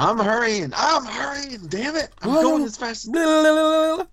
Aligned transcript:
I'm 0.00 0.16
hurrying. 0.16 0.72
I'm 0.76 1.04
hurrying. 1.04 1.66
Damn 1.66 1.96
it. 1.96 2.10
I'm 2.22 2.30
going 2.30 2.62
as 2.62 2.76
fast 2.76 3.08
as. 3.08 4.06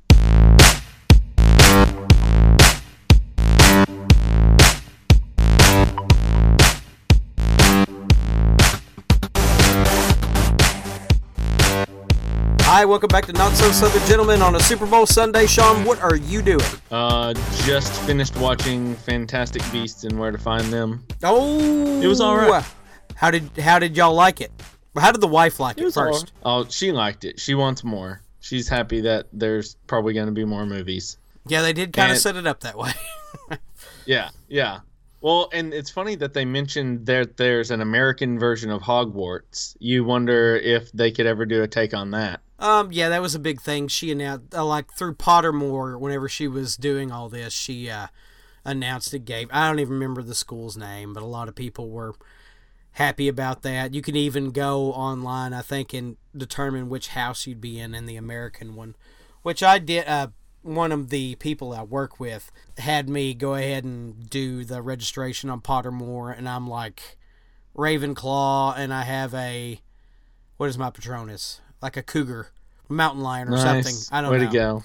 Hi, 12.64 12.84
welcome 12.84 13.10
back 13.10 13.28
to 13.28 13.34
Not 13.34 13.52
So 13.52 13.72
Southern 13.72 14.08
Gentlemen 14.08 14.42
on 14.42 14.56
a 14.56 14.60
Super 14.62 14.88
Bowl 14.88 15.06
Sunday. 15.06 15.46
Sean, 15.46 15.86
what 15.86 16.02
are 16.02 16.16
you 16.16 16.42
doing? 16.42 16.66
Uh, 16.90 17.36
just 17.64 17.94
finished 18.08 18.36
watching 18.38 18.96
Fantastic 18.96 19.62
Beasts 19.72 20.04
and 20.04 20.20
Where 20.20 20.32
to 20.32 20.40
Find 20.40 20.66
Them. 20.74 21.06
Oh, 21.22 22.02
It 22.02 22.08
was 22.08 22.22
all 22.22 22.36
right. 22.36 22.66
How 23.14 23.30
did 23.30 23.56
how 23.60 23.78
did 23.78 23.96
y'all 23.96 24.16
like 24.16 24.42
it? 24.42 24.52
How 24.98 25.12
did 25.12 25.22
the 25.22 25.28
wife 25.28 25.60
like 25.60 25.78
it, 25.78 25.84
was 25.84 25.96
first? 25.96 26.32
all 26.44 26.62
right. 26.62 26.68
Oh, 26.68 26.70
she 26.70 26.92
liked 26.92 27.26
it. 27.26 27.40
She 27.40 27.56
wants 27.56 27.84
more. 27.84 28.22
She's 28.40 28.70
happy 28.70 29.02
that 29.02 29.28
there's 29.34 29.76
probably 29.88 30.14
going 30.14 30.28
to 30.28 30.32
be 30.32 30.46
more 30.46 30.66
movies. 30.66 31.18
Yeah, 31.48 31.62
they 31.62 31.74
did 31.74 31.94
kind 31.94 32.12
of 32.12 32.18
set 32.18 32.36
it 32.36 32.48
up 32.48 32.62
that 32.62 32.78
way. 32.78 32.92
Yeah, 34.06 34.30
yeah. 34.48 34.80
Well, 35.22 35.50
and 35.52 35.74
it's 35.74 35.90
funny 35.90 36.16
that 36.16 36.34
they 36.34 36.46
mentioned 36.46 37.08
that 37.08 37.38
there's 37.38 37.72
an 37.72 37.82
American 37.82 38.38
version 38.38 38.70
of 38.70 38.84
Hogwarts. 38.84 39.76
You 39.80 40.04
wonder 40.04 40.56
if 40.56 40.92
they 40.92 41.12
could 41.12 41.26
ever 41.26 41.46
do 41.46 41.64
a 41.64 41.68
take 41.68 41.94
on 41.94 42.12
that. 42.12 42.42
Um, 42.60 42.92
yeah, 42.92 43.10
that 43.10 43.22
was 43.22 43.34
a 43.36 43.40
big 43.40 43.60
thing. 43.60 43.88
She 43.88 44.12
announced, 44.12 44.54
uh, 44.54 44.64
like 44.64 44.94
through 44.94 45.16
Pottermore, 45.16 46.00
whenever 46.00 46.30
she 46.30 46.48
was 46.48 46.78
doing 46.78 47.12
all 47.12 47.28
this, 47.28 47.54
she 47.54 47.90
uh, 47.90 48.08
announced 48.64 49.14
it. 49.14 49.26
Gave 49.26 49.50
I 49.52 49.68
don't 49.68 49.80
even 49.80 49.94
remember 49.94 50.22
the 50.22 50.36
school's 50.36 50.78
name, 50.78 51.14
but 51.14 51.24
a 51.24 51.28
lot 51.28 51.48
of 51.48 51.56
people 51.56 51.90
were 51.90 52.14
happy 52.96 53.28
about 53.30 53.62
that. 53.62 53.94
You 53.94 54.02
can 54.02 54.16
even 54.18 54.52
go 54.52 54.92
online, 54.94 55.54
I 55.54 55.62
think, 55.62 55.94
and 55.94 56.18
determine 56.36 56.90
which 56.90 57.10
house 57.10 57.48
you'd 57.48 57.62
be 57.62 57.80
in 57.80 57.96
in 57.96 58.06
the 58.06 58.16
American 58.18 58.76
one, 58.76 58.96
which 59.44 59.64
I 59.64 59.80
did. 59.80 60.08
Uh, 60.08 60.28
one 60.62 60.92
of 60.92 61.10
the 61.10 61.36
people 61.36 61.74
I 61.74 61.84
work 61.84 62.20
with 62.20 62.52
had 62.80 63.08
me 63.08 63.34
go 63.36 63.54
ahead 63.54 63.84
and 63.84 64.28
do 64.30 64.64
the 64.66 64.82
registration 64.82 65.50
on 65.52 65.62
Pottermore, 65.62 66.36
and 66.36 66.50
I'm 66.50 66.68
like 66.68 67.18
Ravenclaw, 67.78 68.76
and 68.78 68.94
I 68.94 69.04
have 69.04 69.34
a 69.34 69.80
what 70.58 70.68
is 70.70 70.78
my 70.78 70.90
Patronus? 70.90 71.62
Like 71.82 71.98
a 71.98 72.02
cougar, 72.02 72.48
mountain 72.90 73.22
lion, 73.22 73.50
or 73.50 73.58
something. 73.58 73.94
I 74.12 74.22
don't 74.22 74.32
Way 74.32 74.40
know. 74.40 74.46
to 74.48 74.52
go. 74.54 74.84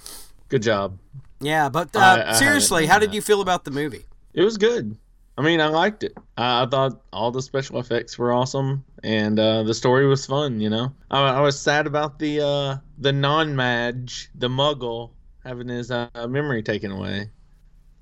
Good 0.49 0.63
job. 0.63 0.99
Yeah, 1.41 1.69
but 1.69 1.95
uh, 1.97 1.99
I- 2.01 2.31
I 2.31 2.33
seriously, 2.35 2.87
how 2.87 2.99
did 2.99 3.11
that. 3.11 3.15
you 3.15 3.23
feel 3.23 3.41
about 3.41 3.65
the 3.65 3.71
movie? 3.71 4.05
It 4.35 4.43
was 4.43 4.59
good. 4.59 4.97
I 5.39 5.43
mean, 5.43 5.61
I 5.61 5.69
liked 5.69 6.03
it. 6.03 6.13
I, 6.37 6.65
I 6.65 6.67
thought 6.67 7.01
all 7.13 7.31
the 7.31 7.43
special 7.43 7.79
effects 7.79 8.19
were 8.19 8.33
awesome, 8.33 8.85
and 9.03 9.39
uh, 9.39 9.63
the 9.63 9.75
story 9.75 10.07
was 10.07 10.27
fun. 10.27 10.61
You 10.61 10.71
know, 10.71 10.93
I, 11.11 11.21
I 11.21 11.41
was 11.41 11.59
sad 11.59 11.87
about 11.87 12.19
the 12.19 12.41
uh, 12.45 12.77
the 12.99 13.13
No-Maj, 13.13 14.29
the 14.35 14.49
Muggle, 14.49 15.11
having 15.45 15.69
his 15.69 15.91
uh, 15.91 16.09
memory 16.29 16.63
taken 16.63 16.91
away. 16.91 17.31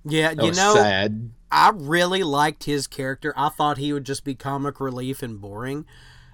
Yeah, 0.05 0.35
That 0.35 0.43
you 0.43 0.49
was 0.51 0.59
know, 0.59 0.75
sad. 0.75 1.31
I 1.51 1.73
really 1.75 2.23
liked 2.23 2.65
his 2.65 2.87
character. 2.87 3.33
I 3.37 3.49
thought 3.51 3.79
he 3.79 3.93
would 3.93 4.05
just 4.05 4.25
be 4.25 4.35
comic 4.35 4.81
relief 4.81 5.23
and 5.23 5.41
boring. 5.41 5.87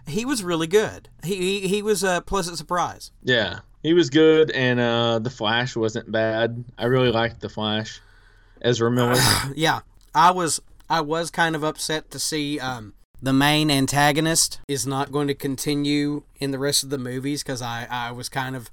He 0.07 0.25
was 0.25 0.43
really 0.43 0.67
good. 0.67 1.09
He 1.23 1.61
he, 1.61 1.69
he 1.69 1.83
was 1.83 2.03
a 2.03 2.23
pleasant 2.27 2.59
surprise. 2.59 3.11
Yeah, 3.23 3.61
he 3.83 3.93
was 3.95 4.11
good, 4.11 4.51
and 4.51 4.81
uh, 4.81 5.19
the 5.19 5.31
Flash 5.31 5.77
wasn't 5.77 6.11
bad. 6.11 6.65
I 6.79 6.87
really 6.87 7.11
liked 7.11 7.41
the 7.41 7.49
Flash. 7.49 8.01
Ezra 8.63 8.91
Miller. 8.91 9.21
yeah, 9.55 9.81
I 10.15 10.31
was 10.31 10.61
I 10.89 11.01
was 11.01 11.31
kind 11.31 11.57
of 11.57 11.65
upset 11.65 12.11
to 12.11 12.19
see 12.19 12.61
um, 12.61 12.95
the 13.23 13.33
main 13.33 13.71
antagonist 13.71 14.61
is 14.69 14.87
not 14.87 15.11
going 15.11 15.29
to 15.29 15.35
continue 15.35 16.25
in 16.37 16.51
the 16.51 16.59
rest 16.59 16.83
of 16.83 16.91
the 16.91 16.99
movies 16.99 17.43
because 17.43 17.63
I 17.63 17.87
I 17.91 18.11
was 18.13 18.29
kind 18.29 18.55
of 18.55 18.71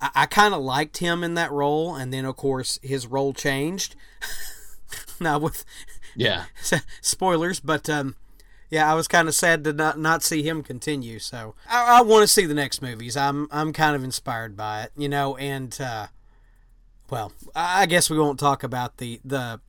I, 0.00 0.10
I 0.14 0.26
kind 0.26 0.54
of 0.54 0.62
liked 0.62 0.98
him 0.98 1.22
in 1.22 1.34
that 1.34 1.52
role, 1.52 1.94
and 1.94 2.12
then 2.12 2.24
of 2.24 2.36
course 2.36 2.78
his 2.82 3.06
role 3.06 3.32
changed. 3.32 3.96
now 5.20 5.38
with 5.38 5.64
yeah, 6.16 6.44
spoilers, 7.00 7.60
but 7.60 7.88
um, 7.90 8.16
yeah, 8.70 8.90
I 8.90 8.94
was 8.94 9.08
kind 9.08 9.28
of 9.28 9.34
sad 9.34 9.64
to 9.64 9.72
not 9.72 9.98
not 9.98 10.22
see 10.22 10.42
him 10.42 10.62
continue. 10.62 11.18
So 11.18 11.54
I, 11.68 11.98
I 11.98 12.02
want 12.02 12.22
to 12.22 12.28
see 12.28 12.46
the 12.46 12.54
next 12.54 12.80
movies. 12.80 13.16
I'm 13.16 13.48
I'm 13.50 13.72
kind 13.72 13.94
of 13.94 14.04
inspired 14.04 14.56
by 14.56 14.82
it, 14.84 14.92
you 14.96 15.08
know. 15.08 15.36
And 15.36 15.78
uh, 15.80 16.06
well, 17.10 17.32
I 17.54 17.82
I 17.82 17.86
guess 17.86 18.08
we 18.08 18.18
won't 18.18 18.40
talk 18.40 18.62
about 18.62 18.96
the 18.96 19.20
the 19.24 19.60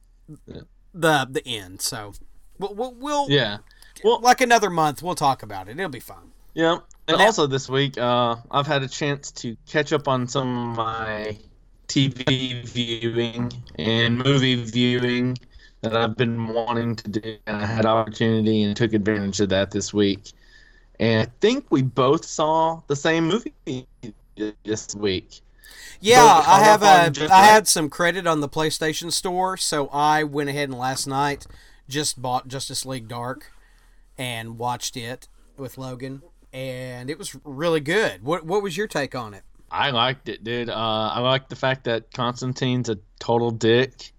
the 0.93 1.27
the 1.29 1.45
end. 1.47 1.81
So 1.81 2.13
we'll 2.59 2.73
we'll, 2.75 2.93
we'll 2.95 3.29
yeah, 3.29 3.57
well, 4.03 4.19
like 4.21 4.41
another 4.41 4.69
month 4.69 5.01
we'll 5.03 5.15
talk 5.15 5.43
about 5.43 5.67
it. 5.67 5.77
It'll 5.79 5.89
be 5.89 5.99
fun. 5.99 6.31
yeah. 6.53 6.77
And 7.07 7.17
Now- 7.17 7.25
also 7.25 7.47
this 7.47 7.67
week, 7.67 7.97
uh, 7.97 8.35
I've 8.51 8.67
had 8.67 8.83
a 8.83 8.87
chance 8.87 9.31
to 9.31 9.57
catch 9.67 9.91
up 9.91 10.07
on 10.07 10.27
some 10.27 10.69
of 10.71 10.77
my 10.77 11.37
TV 11.87 12.63
viewing 12.65 13.51
and 13.77 14.17
movie 14.17 14.63
viewing 14.63 15.37
that 15.81 15.95
I've 15.97 16.15
been 16.15 16.47
wanting 16.47 16.95
to 16.97 17.09
do, 17.09 17.37
and 17.47 17.57
I 17.57 17.65
had 17.65 17.85
opportunity 17.87 18.61
and 18.63 18.77
took 18.77 18.93
advantage 18.93 19.39
of 19.39 19.49
that 19.49 19.71
this 19.71 19.93
week. 19.93 20.31
And 20.99 21.27
I 21.27 21.31
think 21.41 21.65
we 21.71 21.81
both 21.81 22.23
saw 22.23 22.81
the 22.87 22.95
same 22.95 23.27
movie 23.27 23.87
this 24.63 24.95
week. 24.95 25.41
Yeah, 26.01 26.23
I 26.23 26.59
have 26.63 26.81
caught 26.81 26.89
up 26.89 26.99
on 27.01 27.05
a 27.07 27.11
Just 27.11 27.31
I 27.33 27.39
Right. 27.41 27.45
had 27.51 27.67
some 27.67 27.89
credit 27.89 28.27
on 28.27 28.41
the 28.41 28.49
PlayStation 28.49 29.11
Store, 29.11 29.55
so 29.57 29.87
I 29.89 30.23
went 30.23 30.49
ahead 30.49 30.69
and 30.69 30.77
last 30.77 31.07
night 31.07 31.45
just 31.87 32.21
bought 32.21 32.47
Justice 32.47 32.85
League 32.85 33.07
Dark 33.07 33.51
and 34.17 34.57
watched 34.57 34.97
it 34.97 35.27
with 35.57 35.77
Logan, 35.77 36.21
and 36.53 37.09
it 37.09 37.17
was 37.17 37.35
really 37.43 37.79
good. 37.81 38.23
What 38.23 38.45
what 38.45 38.61
was 38.63 38.75
your 38.77 38.87
take 38.87 39.15
on 39.15 39.33
it? 39.33 39.43
I 39.69 39.91
liked 39.91 40.27
it, 40.27 40.43
dude. 40.43 40.69
Uh, 40.69 40.73
I 40.75 41.19
like 41.19 41.47
the 41.47 41.55
fact 41.55 41.85
that 41.85 42.11
Constantine's 42.11 42.89
a 42.89 42.97
total 43.19 43.51
dick, 43.51 44.11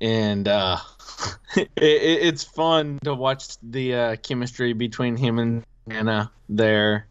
and 0.00 0.46
uh, 0.46 0.76
it, 1.56 1.70
it, 1.76 2.22
it's 2.22 2.44
fun 2.44 2.98
to 3.04 3.14
watch 3.14 3.56
the 3.62 3.94
uh, 3.94 4.16
chemistry 4.16 4.72
between 4.72 5.16
him 5.16 5.38
and 5.38 5.64
Anna 5.88 6.30
there. 6.48 7.06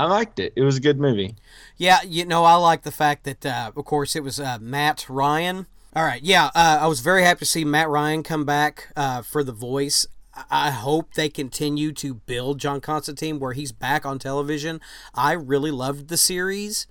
I 0.00 0.04
liked 0.04 0.38
it. 0.38 0.54
It 0.56 0.62
was 0.62 0.78
a 0.78 0.80
good 0.80 0.98
movie. 0.98 1.36
Yeah, 1.76 1.98
you 2.06 2.24
know, 2.24 2.44
I 2.44 2.54
like 2.54 2.84
the 2.84 2.90
fact 2.90 3.24
that, 3.24 3.44
uh, 3.44 3.70
of 3.76 3.84
course, 3.84 4.16
it 4.16 4.24
was 4.24 4.40
uh, 4.40 4.56
Matt 4.58 5.04
Ryan. 5.10 5.66
All 5.94 6.04
right, 6.04 6.22
yeah, 6.22 6.46
uh, 6.54 6.78
I 6.80 6.86
was 6.86 7.00
very 7.00 7.22
happy 7.22 7.40
to 7.40 7.44
see 7.44 7.66
Matt 7.66 7.90
Ryan 7.90 8.22
come 8.22 8.46
back 8.46 8.92
uh, 8.96 9.20
for 9.20 9.44
the 9.44 9.52
voice. 9.52 10.06
I- 10.50 10.70
hope 10.70 11.12
they 11.12 11.28
continue 11.28 11.92
to 11.92 12.14
build 12.14 12.60
John 12.60 12.80
Constantine 12.80 13.38
where 13.38 13.52
he's 13.52 13.72
back 13.72 14.06
on 14.06 14.18
television. 14.18 14.80
I 15.14 15.32
really 15.32 15.70
loved 15.70 16.08
the 16.08 16.16
series 16.16 16.86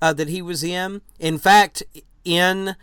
uh, 0.00 0.12
that 0.12 0.28
he 0.28 0.40
was 0.40 0.62
in. 0.62 1.00
In 1.18 1.38
fact, 1.38 1.82
in 2.24 2.76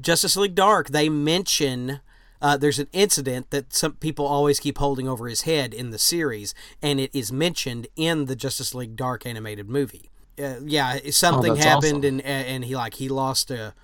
Justice 0.00 0.38
League 0.38 0.54
Dark, 0.54 0.88
they 0.88 1.10
mention 1.10 2.00
uh, 2.40 2.56
there's 2.56 2.78
an 2.78 2.88
incident 2.92 3.50
that 3.50 3.72
some 3.72 3.94
people 3.94 4.26
always 4.26 4.60
keep 4.60 4.78
holding 4.78 5.08
over 5.08 5.28
his 5.28 5.42
head 5.42 5.74
in 5.74 5.90
the 5.90 5.98
series, 5.98 6.54
and 6.80 7.00
it 7.00 7.10
is 7.12 7.32
mentioned 7.32 7.88
in 7.96 8.26
the 8.26 8.36
Justice 8.36 8.74
League 8.74 8.96
Dark 8.96 9.26
animated 9.26 9.68
movie. 9.68 10.10
Uh, 10.40 10.56
yeah, 10.64 10.98
something 11.10 11.54
that's 11.54 11.64
happened, 11.64 12.04
awesome. 12.04 12.20
and 12.20 12.22
and 12.22 12.64
he 12.64 12.76
like 12.76 12.94
he 12.94 13.08
lost 13.08 13.50
a 13.50 13.74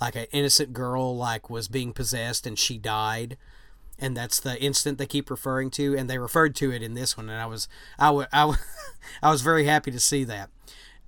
like 0.00 0.14
an 0.14 0.26
innocent 0.30 0.72
girl 0.72 1.16
like 1.16 1.50
was 1.50 1.68
being 1.68 1.92
possessed, 1.92 2.46
and 2.46 2.58
she 2.58 2.78
died. 2.78 3.36
And 3.98 4.14
that's 4.14 4.38
the 4.40 4.62
instant 4.62 4.98
they 4.98 5.06
keep 5.06 5.30
referring 5.30 5.70
to, 5.70 5.96
and 5.96 6.08
they 6.10 6.18
referred 6.18 6.54
to 6.56 6.70
it 6.70 6.82
in 6.82 6.92
this 6.92 7.16
one, 7.16 7.30
and 7.30 7.40
I 7.40 7.46
was, 7.46 7.66
I 7.98 8.10
wa- 8.10 8.26
I 8.30 8.54
was 9.22 9.40
very 9.40 9.64
happy 9.64 9.90
to 9.90 9.98
see 9.98 10.22
that, 10.24 10.50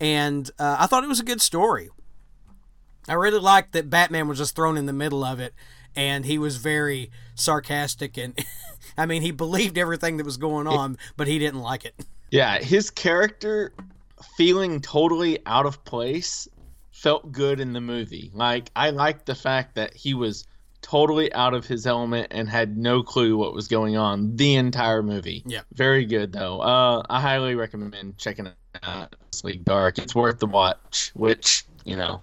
and 0.00 0.50
uh, 0.58 0.76
I 0.78 0.86
thought 0.86 1.04
it 1.04 1.08
was 1.08 1.20
a 1.20 1.24
good 1.24 1.42
story. 1.42 1.90
I 3.06 3.12
really 3.12 3.40
liked 3.40 3.72
that 3.72 3.90
Batman 3.90 4.26
was 4.26 4.38
just 4.38 4.56
thrown 4.56 4.78
in 4.78 4.86
the 4.86 4.94
middle 4.94 5.22
of 5.22 5.38
it, 5.38 5.52
and 5.96 6.24
he 6.24 6.38
was 6.38 6.56
very 6.56 7.10
sarcastic, 7.34 8.16
and 8.16 8.38
I 8.98 9.06
mean, 9.06 9.22
he 9.22 9.30
believed 9.30 9.78
everything 9.78 10.16
that 10.16 10.26
was 10.26 10.36
going 10.36 10.66
on, 10.66 10.98
but 11.16 11.26
he 11.26 11.38
didn't 11.38 11.60
like 11.60 11.84
it. 11.84 11.94
Yeah, 12.30 12.58
his 12.58 12.90
character 12.90 13.72
feeling 14.36 14.80
totally 14.80 15.38
out 15.46 15.66
of 15.66 15.84
place 15.84 16.48
felt 16.90 17.30
good 17.30 17.60
in 17.60 17.72
the 17.72 17.80
movie. 17.80 18.30
Like 18.34 18.70
I 18.74 18.90
liked 18.90 19.26
the 19.26 19.34
fact 19.34 19.76
that 19.76 19.94
he 19.94 20.14
was 20.14 20.46
totally 20.82 21.32
out 21.32 21.54
of 21.54 21.66
his 21.66 21.86
element 21.86 22.28
and 22.30 22.48
had 22.48 22.76
no 22.76 23.02
clue 23.02 23.36
what 23.36 23.54
was 23.54 23.68
going 23.68 23.96
on 23.96 24.36
the 24.36 24.56
entire 24.56 25.02
movie. 25.02 25.42
Yeah. 25.46 25.60
Very 25.74 26.04
good 26.04 26.32
though. 26.32 26.60
Uh 26.60 27.02
I 27.08 27.20
highly 27.20 27.54
recommend 27.54 28.18
checking 28.18 28.46
it 28.46 28.54
out. 28.82 29.14
Sleep 29.30 29.64
Dark. 29.64 29.98
It's 29.98 30.14
worth 30.14 30.40
the 30.40 30.46
watch, 30.46 31.12
which, 31.14 31.64
you 31.84 31.96
know, 31.96 32.20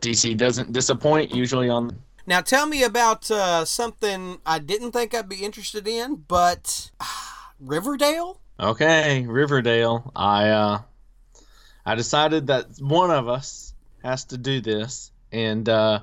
DC 0.00 0.36
doesn't 0.36 0.72
disappoint 0.72 1.34
usually 1.34 1.68
on 1.68 1.96
Now, 2.30 2.40
tell 2.40 2.64
me 2.64 2.84
about 2.84 3.28
uh, 3.28 3.64
something 3.64 4.38
I 4.46 4.60
didn't 4.60 4.92
think 4.92 5.16
I'd 5.16 5.28
be 5.28 5.42
interested 5.44 5.88
in, 5.88 6.14
but 6.14 6.92
Riverdale. 7.58 8.38
Okay, 8.60 9.26
Riverdale. 9.26 10.12
I 10.14 10.50
uh 10.50 10.82
I 11.84 11.96
decided 11.96 12.46
that 12.46 12.66
one 12.78 13.10
of 13.10 13.28
us 13.28 13.74
has 14.04 14.26
to 14.26 14.38
do 14.38 14.60
this 14.60 15.10
and 15.32 15.68
uh 15.68 16.02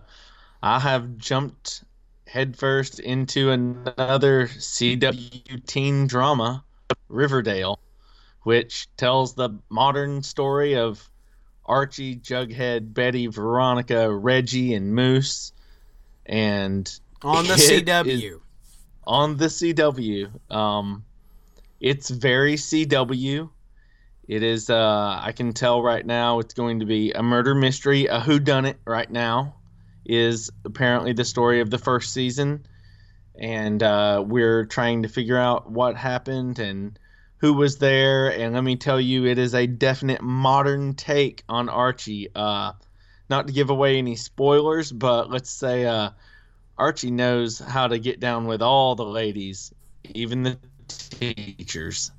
I 0.62 0.80
have 0.80 1.18
jumped 1.18 1.86
headfirst 2.28 3.00
into 3.00 3.52
another 3.52 4.48
CW 4.48 5.66
teen 5.66 6.08
drama, 6.08 6.66
Riverdale, 7.08 7.80
which 8.44 8.90
tells 8.98 9.34
the 9.34 9.52
modern 9.70 10.24
story 10.24 10.76
of 10.76 11.10
Archie, 11.66 12.18
Jughead, 12.18 12.94
Betty, 12.94 13.28
Veronica, 13.28 14.14
Reggie, 14.14 14.74
and 14.74 14.94
Moose. 14.94 15.54
And 16.28 16.88
on 17.22 17.48
the 17.48 17.54
CW. 17.56 18.40
on 19.06 19.38
the 19.38 19.46
CW. 19.46 20.54
Um, 20.54 21.04
it's 21.80 22.10
very 22.10 22.56
CW. 22.56 23.50
It 24.28 24.44
is. 24.44 24.70
Uh, 24.70 25.20
I 25.22 25.32
can 25.32 25.54
tell 25.54 25.82
right 25.82 26.06
now. 26.06 26.40
It's 26.40 26.54
going 26.54 26.82
to 26.82 26.86
be 26.86 27.12
a 27.14 27.24
murder 27.24 27.56
mystery. 27.56 28.08
A 28.08 28.20
who 28.20 28.40
done 28.40 28.66
it 28.66 28.78
right 28.86 29.10
now 29.10 29.56
is 30.06 30.50
apparently 30.66 31.14
the 31.14 31.26
story 31.26 31.62
of 31.62 31.70
the 31.70 31.78
first 31.78 32.14
season, 32.14 32.66
and 33.40 33.82
uh, 33.82 34.24
we're 34.26 34.66
trying 34.66 35.04
to 35.04 35.10
figure 35.10 35.38
out 35.38 35.72
what 35.72 35.96
happened 35.96 36.60
and 36.60 37.00
who 37.38 37.54
was 37.54 37.78
there. 37.78 38.30
And 38.30 38.54
let 38.54 38.64
me 38.64 38.76
tell 38.76 39.00
you, 39.00 39.26
it 39.26 39.38
is 39.38 39.54
a 39.54 39.66
definite 39.66 40.22
modern 40.22 40.96
take 40.96 41.44
on 41.48 41.70
Archie. 41.70 42.30
Uh, 42.36 42.74
not 43.30 43.48
to 43.48 43.54
give 43.54 43.70
away 43.70 43.98
any 43.98 44.16
spoilers, 44.16 44.92
but 44.92 45.30
let's 45.30 45.50
say 45.50 45.86
uh, 45.86 46.12
Archie 46.78 47.12
knows 47.12 47.60
how 47.60 47.88
to 47.88 48.00
get 48.00 48.20
down 48.20 48.46
with 48.46 48.62
all 48.62 48.96
the 48.96 49.06
ladies, 49.06 49.74
even 50.14 50.44
the 50.44 50.58
teachers. 50.88 52.12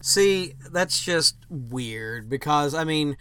See, 0.00 0.54
that's 0.72 1.02
just 1.02 1.36
weird 1.48 2.28
because 2.28 2.74
I 2.74 2.84
mean, 2.84 3.16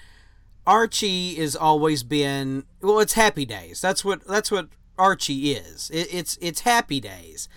Archie 0.65 1.35
has 1.35 1.55
always 1.55 2.03
been 2.03 2.63
well. 2.81 2.99
It's 2.99 3.13
Happy 3.13 3.45
Days. 3.45 3.81
That's 3.81 4.03
what 4.03 4.25
that's 4.27 4.51
what 4.51 4.69
Archie 4.97 5.51
is. 5.51 5.89
It, 5.91 6.13
it's 6.13 6.37
it's 6.41 6.61
Happy 6.61 6.99
Days, 6.99 7.47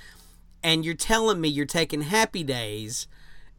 and 0.62 0.84
you're 0.84 0.94
telling 0.94 1.40
me 1.40 1.48
you're 1.48 1.66
taking 1.66 2.02
Happy 2.02 2.44
Days, 2.44 3.06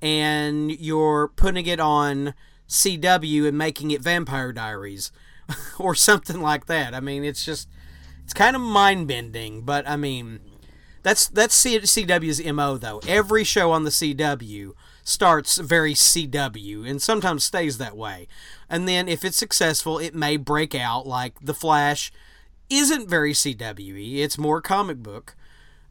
and 0.02 0.72
you're 0.72 1.28
putting 1.30 1.66
it 1.66 1.80
on 1.80 2.34
CW 2.68 3.48
and 3.48 3.58
making 3.58 3.92
it 3.92 4.02
Vampire 4.02 4.52
Diaries, 4.52 5.12
or 5.80 5.96
something 5.96 6.42
like 6.42 6.66
that. 6.68 6.94
I 6.94 7.00
mean, 7.00 7.24
it's 7.24 7.46
just 7.46 7.70
it's 8.24 8.34
kind 8.34 8.56
of 8.56 8.62
mind 8.62 9.08
bending, 9.08 9.62
but 9.62 9.88
I 9.88 9.96
mean. 9.96 10.40
That's 11.04 11.28
that's 11.28 11.62
CW's 11.62 12.42
mo 12.54 12.78
though. 12.78 13.02
Every 13.06 13.44
show 13.44 13.72
on 13.72 13.84
the 13.84 13.90
CW 13.90 14.72
starts 15.04 15.58
very 15.58 15.94
CW 15.94 16.90
and 16.90 17.02
sometimes 17.02 17.44
stays 17.44 17.78
that 17.78 17.98
way. 17.98 18.28
And 18.70 18.88
then 18.88 19.08
if 19.08 19.26
it's 19.26 19.38
successful, 19.38 20.00
it 20.00 20.16
may 20.16 20.38
break 20.38 20.74
out 20.74 21.06
like 21.06 21.40
The 21.42 21.54
Flash 21.54 22.12
isn't 22.70 23.10
very 23.10 23.34
CW. 23.34 24.18
It's 24.20 24.38
more 24.38 24.62
comic 24.62 24.98
book. 24.98 25.36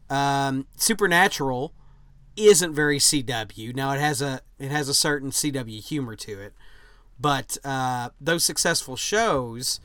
Um, 0.09 0.67
Supernatural 0.77 1.73
isn't 2.35 2.73
very 2.73 2.97
CW. 2.97 3.75
Now 3.75 3.91
it 3.91 3.99
has 3.99 4.21
a 4.21 4.41
it 4.59 4.71
has 4.71 4.89
a 4.89 4.93
certain 4.93 5.29
CW 5.29 5.83
humor 5.83 6.15
to 6.15 6.41
it, 6.41 6.53
but 7.23 7.57
uh, 7.63 8.09
those 8.19 8.43
successful 8.43 8.97
shows 8.97 9.79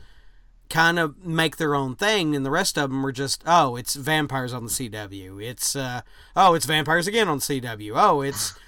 kind 0.68 0.98
of 0.98 1.24
make 1.24 1.56
their 1.56 1.76
own 1.76 1.94
thing, 1.94 2.34
and 2.34 2.44
the 2.44 2.50
rest 2.50 2.76
of 2.76 2.90
them 2.90 3.06
are 3.06 3.12
just 3.12 3.44
oh, 3.46 3.76
it's 3.76 3.94
vampires 3.94 4.52
on 4.52 4.64
the 4.64 4.70
CW. 4.70 5.42
It's 5.42 5.76
uh, 5.76 6.00
oh, 6.34 6.54
it's 6.54 6.66
vampires 6.66 7.06
again 7.06 7.28
on 7.28 7.38
the 7.38 7.42
CW. 7.42 7.92
Oh, 7.94 8.22
it's 8.22 8.58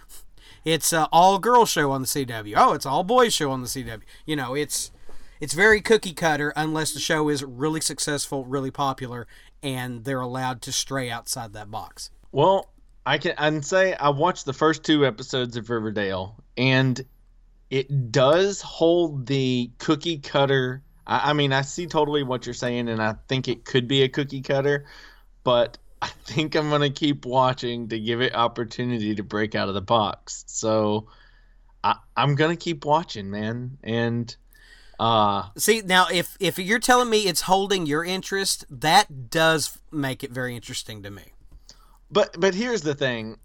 it's 0.64 0.92
uh, 0.92 1.08
all 1.12 1.40
girl 1.40 1.66
show 1.66 1.90
on 1.90 2.02
the 2.02 2.06
CW. 2.06 2.54
Oh, 2.56 2.72
it's 2.72 2.86
all 2.86 3.02
boys 3.02 3.34
show 3.34 3.50
on 3.50 3.60
the 3.60 3.66
CW. 3.66 4.02
You 4.24 4.36
know, 4.36 4.54
it's 4.54 4.92
it's 5.40 5.52
very 5.52 5.80
cookie 5.80 6.12
cutter 6.12 6.52
unless 6.54 6.92
the 6.92 7.00
show 7.00 7.28
is 7.28 7.42
really 7.42 7.80
successful, 7.80 8.44
really 8.44 8.70
popular, 8.70 9.26
and 9.64 10.04
they're 10.04 10.20
allowed 10.20 10.62
to 10.62 10.72
stray 10.72 11.10
outside 11.10 11.54
that 11.54 11.72
box. 11.72 12.10
Well, 12.30 12.70
I 13.04 13.18
can 13.18 13.34
I 13.36 13.50
can 13.50 13.62
say 13.62 13.94
I 13.94 14.10
watched 14.10 14.46
the 14.46 14.52
first 14.52 14.84
two 14.84 15.04
episodes 15.04 15.56
of 15.56 15.68
Riverdale, 15.70 16.36
and 16.56 17.04
it 17.70 18.12
does 18.12 18.60
hold 18.60 19.26
the 19.26 19.70
cookie 19.78 20.18
cutter. 20.18 20.82
I, 21.06 21.30
I 21.30 21.32
mean, 21.32 21.52
I 21.52 21.62
see 21.62 21.86
totally 21.86 22.22
what 22.22 22.46
you're 22.46 22.54
saying, 22.54 22.88
and 22.88 23.02
I 23.02 23.14
think 23.28 23.48
it 23.48 23.64
could 23.64 23.88
be 23.88 24.02
a 24.02 24.08
cookie 24.08 24.42
cutter, 24.42 24.86
but 25.44 25.78
I 26.02 26.08
think 26.24 26.54
I'm 26.56 26.70
gonna 26.70 26.90
keep 26.90 27.24
watching 27.26 27.88
to 27.88 27.98
give 27.98 28.20
it 28.20 28.34
opportunity 28.34 29.14
to 29.14 29.22
break 29.22 29.54
out 29.54 29.68
of 29.68 29.74
the 29.74 29.82
box. 29.82 30.44
So 30.46 31.08
I, 31.84 31.96
I'm 32.16 32.34
gonna 32.34 32.56
keep 32.56 32.84
watching, 32.84 33.30
man, 33.30 33.78
and. 33.82 34.34
Uh, 34.98 35.48
See 35.56 35.80
now, 35.80 36.06
if 36.12 36.36
if 36.40 36.58
you're 36.58 36.78
telling 36.78 37.08
me 37.08 37.20
it's 37.22 37.42
holding 37.42 37.86
your 37.86 38.04
interest, 38.04 38.66
that 38.68 39.30
does 39.30 39.78
make 39.90 40.22
it 40.22 40.30
very 40.30 40.54
interesting 40.54 41.02
to 41.04 41.10
me. 41.10 41.22
but 42.10 42.38
but 42.38 42.54
here's 42.54 42.82
the 42.82 42.94
thing 42.94 43.38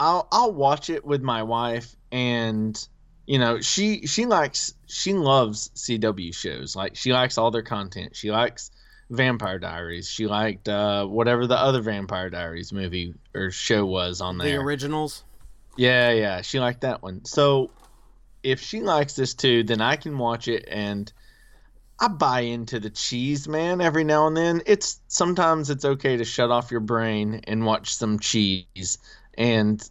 i'll 0.00 0.28
i'll 0.32 0.52
watch 0.52 0.90
it 0.90 1.04
with 1.04 1.22
my 1.22 1.42
wife 1.42 1.96
and 2.10 2.88
you 3.26 3.38
know 3.38 3.60
she 3.60 4.06
she 4.06 4.26
likes 4.26 4.74
she 4.86 5.12
loves 5.14 5.70
cw 5.76 6.34
shows 6.34 6.74
like 6.74 6.96
she 6.96 7.12
likes 7.12 7.38
all 7.38 7.50
their 7.50 7.62
content 7.62 8.16
she 8.16 8.30
likes 8.30 8.70
vampire 9.10 9.58
diaries 9.58 10.08
she 10.08 10.26
liked 10.26 10.68
uh 10.68 11.04
whatever 11.06 11.46
the 11.46 11.56
other 11.56 11.80
vampire 11.80 12.30
diaries 12.30 12.72
movie 12.72 13.14
or 13.34 13.50
show 13.50 13.84
was 13.84 14.20
on 14.20 14.38
there 14.38 14.48
The 14.48 14.56
originals. 14.56 15.22
yeah 15.76 16.10
yeah 16.10 16.40
she 16.42 16.58
liked 16.58 16.80
that 16.80 17.02
one 17.02 17.24
so 17.24 17.70
if 18.42 18.60
she 18.60 18.80
likes 18.80 19.14
this 19.14 19.34
too 19.34 19.62
then 19.62 19.80
i 19.80 19.96
can 19.96 20.18
watch 20.18 20.48
it 20.48 20.64
and 20.68 21.12
I 22.00 22.08
buy 22.08 22.40
into 22.40 22.80
the 22.80 22.90
cheese, 22.90 23.46
man, 23.46 23.80
every 23.80 24.02
now 24.02 24.26
and 24.26 24.36
then. 24.36 24.62
It's 24.66 24.98
sometimes 25.06 25.70
it's 25.70 25.84
okay 25.84 26.16
to 26.16 26.24
shut 26.24 26.50
off 26.50 26.72
your 26.72 26.80
brain 26.80 27.42
and 27.44 27.64
watch 27.64 27.94
some 27.94 28.18
cheese. 28.18 28.98
And 29.38 29.88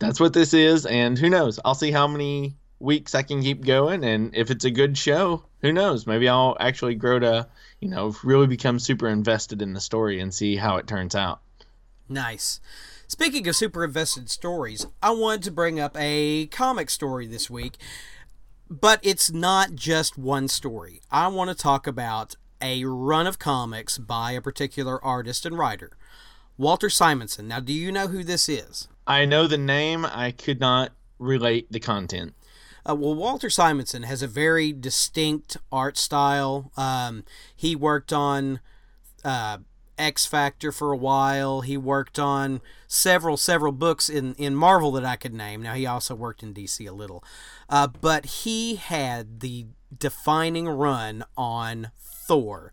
that's 0.00 0.18
what 0.18 0.32
this 0.32 0.54
is, 0.54 0.86
and 0.86 1.16
who 1.16 1.30
knows? 1.30 1.60
I'll 1.64 1.76
see 1.76 1.92
how 1.92 2.08
many 2.08 2.56
weeks 2.82 3.14
I 3.14 3.22
can 3.22 3.42
keep 3.42 3.64
going 3.64 4.04
and 4.04 4.34
if 4.34 4.50
it's 4.50 4.64
a 4.64 4.70
good 4.70 4.98
show, 4.98 5.44
who 5.60 5.72
knows? 5.72 6.06
Maybe 6.06 6.28
I'll 6.28 6.56
actually 6.60 6.94
grow 6.96 7.18
to, 7.18 7.48
you 7.80 7.88
know, 7.88 8.14
really 8.22 8.46
become 8.46 8.78
super 8.78 9.08
invested 9.08 9.62
in 9.62 9.72
the 9.72 9.80
story 9.80 10.20
and 10.20 10.34
see 10.34 10.56
how 10.56 10.76
it 10.76 10.86
turns 10.86 11.14
out. 11.14 11.40
Nice. 12.08 12.60
Speaking 13.06 13.46
of 13.46 13.56
super 13.56 13.84
invested 13.84 14.30
stories, 14.30 14.86
I 15.02 15.10
wanted 15.10 15.42
to 15.44 15.50
bring 15.50 15.78
up 15.78 15.96
a 15.98 16.46
comic 16.46 16.90
story 16.90 17.26
this 17.26 17.48
week, 17.48 17.76
but 18.68 19.00
it's 19.02 19.30
not 19.30 19.74
just 19.74 20.16
one 20.16 20.48
story. 20.48 21.00
I 21.10 21.28
want 21.28 21.50
to 21.50 21.54
talk 21.54 21.86
about 21.86 22.36
a 22.60 22.84
run 22.84 23.26
of 23.26 23.38
comics 23.38 23.98
by 23.98 24.32
a 24.32 24.40
particular 24.40 25.02
artist 25.04 25.44
and 25.44 25.58
writer, 25.58 25.90
Walter 26.56 26.88
Simonson. 26.88 27.48
Now, 27.48 27.60
do 27.60 27.72
you 27.72 27.92
know 27.92 28.06
who 28.06 28.24
this 28.24 28.48
is? 28.48 28.88
I 29.06 29.24
know 29.24 29.46
the 29.46 29.58
name, 29.58 30.06
I 30.06 30.30
could 30.30 30.60
not 30.60 30.92
relate 31.18 31.70
the 31.70 31.80
content. 31.80 32.34
Uh, 32.88 32.94
well, 32.94 33.14
Walter 33.14 33.50
Simonson 33.50 34.02
has 34.02 34.22
a 34.22 34.26
very 34.26 34.72
distinct 34.72 35.56
art 35.70 35.96
style. 35.96 36.72
Um, 36.76 37.24
he 37.54 37.76
worked 37.76 38.12
on 38.12 38.60
uh, 39.24 39.58
X 39.98 40.26
Factor 40.26 40.72
for 40.72 40.92
a 40.92 40.96
while. 40.96 41.60
He 41.60 41.76
worked 41.76 42.18
on 42.18 42.60
several, 42.88 43.36
several 43.36 43.72
books 43.72 44.08
in, 44.08 44.34
in 44.34 44.54
Marvel 44.54 44.90
that 44.92 45.04
I 45.04 45.16
could 45.16 45.34
name. 45.34 45.62
Now, 45.62 45.74
he 45.74 45.86
also 45.86 46.14
worked 46.14 46.42
in 46.42 46.52
DC 46.52 46.88
a 46.88 46.92
little. 46.92 47.22
Uh, 47.68 47.86
but 47.86 48.26
he 48.26 48.76
had 48.76 49.40
the 49.40 49.66
defining 49.96 50.68
run 50.68 51.24
on 51.36 51.90
Thor. 52.00 52.72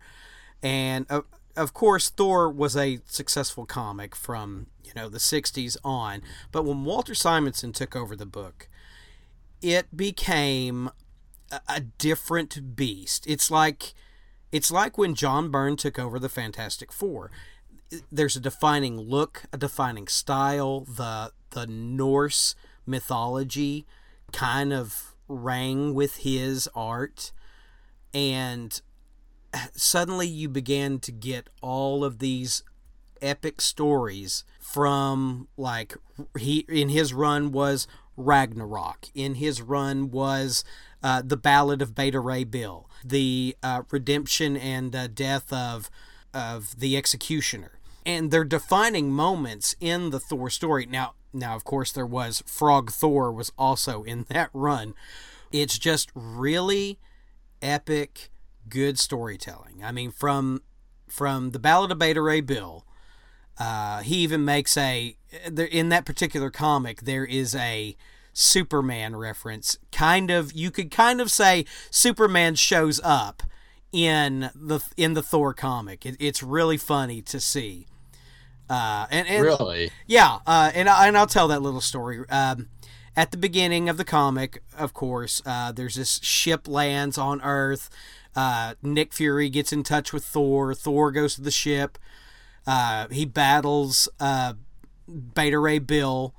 And 0.62 1.06
uh, 1.08 1.22
of 1.56 1.72
course, 1.72 2.10
Thor 2.10 2.48
was 2.50 2.76
a 2.76 3.00
successful 3.06 3.66
comic 3.66 4.16
from 4.16 4.66
you 4.84 4.92
know 4.94 5.08
the 5.08 5.18
'60s 5.18 5.76
on. 5.84 6.22
But 6.52 6.64
when 6.64 6.84
Walter 6.84 7.14
Simonson 7.14 7.72
took 7.72 7.96
over 7.96 8.16
the 8.16 8.26
book, 8.26 8.68
it 9.62 9.96
became 9.96 10.90
a, 11.50 11.60
a 11.68 11.80
different 11.80 12.76
beast. 12.76 13.26
It's 13.26 13.50
like 13.50 13.94
it's 14.52 14.70
like 14.70 14.98
when 14.98 15.14
John 15.14 15.50
Byrne 15.50 15.76
took 15.76 15.98
over 15.98 16.18
the 16.18 16.28
Fantastic 16.28 16.92
Four. 16.92 17.30
There's 18.10 18.36
a 18.36 18.40
defining 18.40 18.98
look, 18.98 19.44
a 19.52 19.58
defining 19.58 20.08
style. 20.08 20.80
The 20.80 21.32
the 21.50 21.66
Norse 21.66 22.54
mythology 22.86 23.86
kind 24.32 24.72
of 24.72 25.14
rang 25.28 25.94
with 25.94 26.18
his 26.18 26.68
art, 26.74 27.32
and 28.12 28.80
suddenly 29.74 30.26
you 30.26 30.48
began 30.48 30.98
to 31.00 31.12
get 31.12 31.48
all 31.60 32.04
of 32.04 32.18
these 32.18 32.62
epic 33.22 33.60
stories 33.60 34.44
from 34.58 35.46
like 35.56 35.94
he 36.38 36.64
in 36.68 36.88
his 36.88 37.12
run 37.12 37.52
was 37.52 37.86
Ragnarok. 38.20 39.06
In 39.14 39.34
his 39.34 39.60
run 39.62 40.10
was 40.10 40.64
uh, 41.02 41.22
the 41.24 41.36
Ballad 41.36 41.82
of 41.82 41.94
Beta 41.94 42.20
Ray 42.20 42.44
Bill, 42.44 42.88
the 43.04 43.56
uh, 43.62 43.82
redemption 43.90 44.56
and 44.56 44.94
uh, 44.94 45.06
death 45.08 45.52
of 45.52 45.90
of 46.32 46.78
the 46.78 46.96
Executioner, 46.96 47.80
and 48.06 48.30
they're 48.30 48.44
defining 48.44 49.10
moments 49.10 49.74
in 49.80 50.10
the 50.10 50.20
Thor 50.20 50.48
story. 50.48 50.86
Now, 50.86 51.14
now 51.32 51.56
of 51.56 51.64
course 51.64 51.90
there 51.90 52.06
was 52.06 52.42
Frog 52.46 52.90
Thor 52.90 53.32
was 53.32 53.50
also 53.58 54.04
in 54.04 54.26
that 54.28 54.50
run. 54.52 54.94
It's 55.50 55.78
just 55.78 56.10
really 56.14 56.98
epic, 57.60 58.30
good 58.68 58.98
storytelling. 58.98 59.82
I 59.82 59.90
mean, 59.90 60.12
from 60.12 60.62
from 61.08 61.50
the 61.50 61.58
Ballad 61.58 61.90
of 61.90 61.98
Beta 61.98 62.22
Ray 62.22 62.40
Bill. 62.40 62.84
Uh, 63.60 64.00
he 64.00 64.16
even 64.16 64.44
makes 64.44 64.76
a 64.76 65.16
in 65.70 65.90
that 65.90 66.06
particular 66.06 66.50
comic 66.50 67.02
there 67.02 67.26
is 67.26 67.54
a 67.54 67.94
Superman 68.32 69.16
reference. 69.16 69.76
Kind 69.92 70.30
of, 70.30 70.52
you 70.52 70.70
could 70.70 70.90
kind 70.90 71.20
of 71.20 71.30
say 71.30 71.66
Superman 71.90 72.54
shows 72.54 73.00
up 73.04 73.42
in 73.92 74.50
the 74.54 74.80
in 74.96 75.14
the 75.14 75.22
Thor 75.22 75.52
comic. 75.52 76.06
It, 76.06 76.16
it's 76.18 76.42
really 76.42 76.76
funny 76.76 77.22
to 77.22 77.40
see. 77.40 77.86
Uh, 78.68 79.06
and, 79.10 79.26
and 79.28 79.42
really, 79.42 79.90
yeah, 80.06 80.38
uh, 80.46 80.70
and 80.74 80.88
I, 80.88 81.08
and 81.08 81.18
I'll 81.18 81.26
tell 81.26 81.48
that 81.48 81.60
little 81.60 81.80
story. 81.80 82.24
Um, 82.28 82.68
at 83.16 83.32
the 83.32 83.36
beginning 83.36 83.88
of 83.88 83.96
the 83.96 84.04
comic, 84.04 84.62
of 84.78 84.94
course, 84.94 85.42
uh, 85.44 85.72
there's 85.72 85.96
this 85.96 86.20
ship 86.22 86.68
lands 86.68 87.18
on 87.18 87.42
Earth. 87.42 87.90
Uh, 88.36 88.74
Nick 88.80 89.12
Fury 89.12 89.50
gets 89.50 89.72
in 89.72 89.82
touch 89.82 90.12
with 90.12 90.24
Thor. 90.24 90.72
Thor 90.72 91.10
goes 91.10 91.34
to 91.34 91.42
the 91.42 91.50
ship. 91.50 91.98
Uh, 92.66 93.08
he 93.08 93.24
battles 93.24 94.08
uh, 94.18 94.54
Beta 95.08 95.58
Ray 95.58 95.78
Bill. 95.78 96.34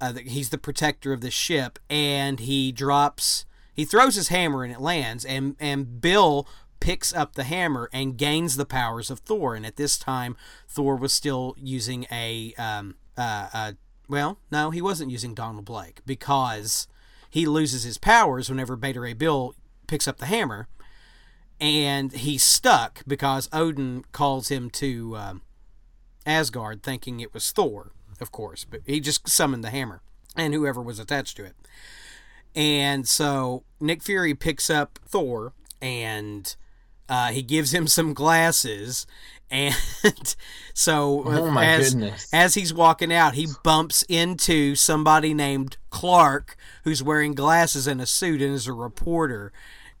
Uh, 0.00 0.14
he's 0.14 0.50
the 0.50 0.58
protector 0.58 1.12
of 1.12 1.20
the 1.20 1.30
ship, 1.30 1.78
and 1.88 2.40
he 2.40 2.70
drops. 2.72 3.46
He 3.74 3.84
throws 3.84 4.14
his 4.14 4.28
hammer 4.28 4.64
and 4.64 4.72
it 4.72 4.80
lands, 4.80 5.24
and 5.24 5.56
and 5.58 6.00
Bill 6.00 6.46
picks 6.80 7.14
up 7.14 7.34
the 7.34 7.44
hammer 7.44 7.88
and 7.92 8.16
gains 8.16 8.56
the 8.56 8.64
powers 8.64 9.10
of 9.10 9.20
Thor. 9.20 9.54
And 9.54 9.66
at 9.66 9.76
this 9.76 9.98
time, 9.98 10.36
Thor 10.68 10.96
was 10.96 11.12
still 11.12 11.54
using 11.58 12.06
a, 12.12 12.54
um, 12.58 12.96
uh, 13.16 13.48
uh, 13.52 13.72
well, 14.08 14.38
no, 14.50 14.70
he 14.70 14.82
wasn't 14.82 15.10
using 15.10 15.34
Donald 15.34 15.64
Blake 15.64 16.00
because 16.06 16.86
he 17.30 17.46
loses 17.46 17.82
his 17.82 17.98
powers 17.98 18.48
whenever 18.48 18.76
Beta 18.76 19.00
Ray 19.00 19.14
Bill 19.14 19.54
picks 19.86 20.06
up 20.06 20.18
the 20.18 20.26
hammer. 20.26 20.68
And 21.58 22.12
he's 22.12 22.42
stuck 22.42 23.02
because 23.06 23.48
Odin 23.52 24.04
calls 24.12 24.48
him 24.48 24.68
to 24.70 25.16
um, 25.16 25.42
Asgard 26.26 26.82
thinking 26.82 27.20
it 27.20 27.32
was 27.32 27.50
Thor, 27.50 27.92
of 28.20 28.32
course, 28.32 28.64
but 28.64 28.80
he 28.84 29.00
just 29.00 29.28
summoned 29.28 29.64
the 29.64 29.70
hammer 29.70 30.02
and 30.36 30.52
whoever 30.52 30.82
was 30.82 30.98
attached 30.98 31.36
to 31.38 31.44
it. 31.44 31.54
And 32.54 33.06
so 33.06 33.64
Nick 33.80 34.02
Fury 34.02 34.34
picks 34.34 34.68
up 34.68 34.98
Thor 35.06 35.52
and 35.80 36.54
uh, 37.08 37.28
he 37.28 37.42
gives 37.42 37.72
him 37.72 37.86
some 37.86 38.14
glasses, 38.14 39.06
and 39.50 39.74
so 40.74 41.22
oh 41.24 41.58
as 41.58 41.94
goodness. 41.94 42.28
as 42.32 42.54
he's 42.54 42.74
walking 42.74 43.12
out, 43.12 43.34
he 43.34 43.46
bumps 43.62 44.02
into 44.08 44.74
somebody 44.74 45.32
named 45.32 45.76
Clark 45.90 46.56
who's 46.82 47.02
wearing 47.02 47.34
glasses 47.34 47.86
and 47.86 48.00
a 48.00 48.06
suit 48.06 48.42
and 48.42 48.54
is 48.54 48.66
a 48.66 48.72
reporter. 48.72 49.52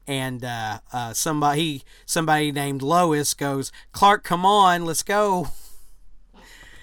And 0.08 0.44
uh, 0.44 0.80
uh, 0.92 1.12
somebody 1.12 1.82
somebody 2.06 2.50
named 2.50 2.82
Lois 2.82 3.34
goes, 3.34 3.70
Clark, 3.92 4.24
come 4.24 4.44
on, 4.44 4.84
let's 4.84 5.02
go. 5.02 5.48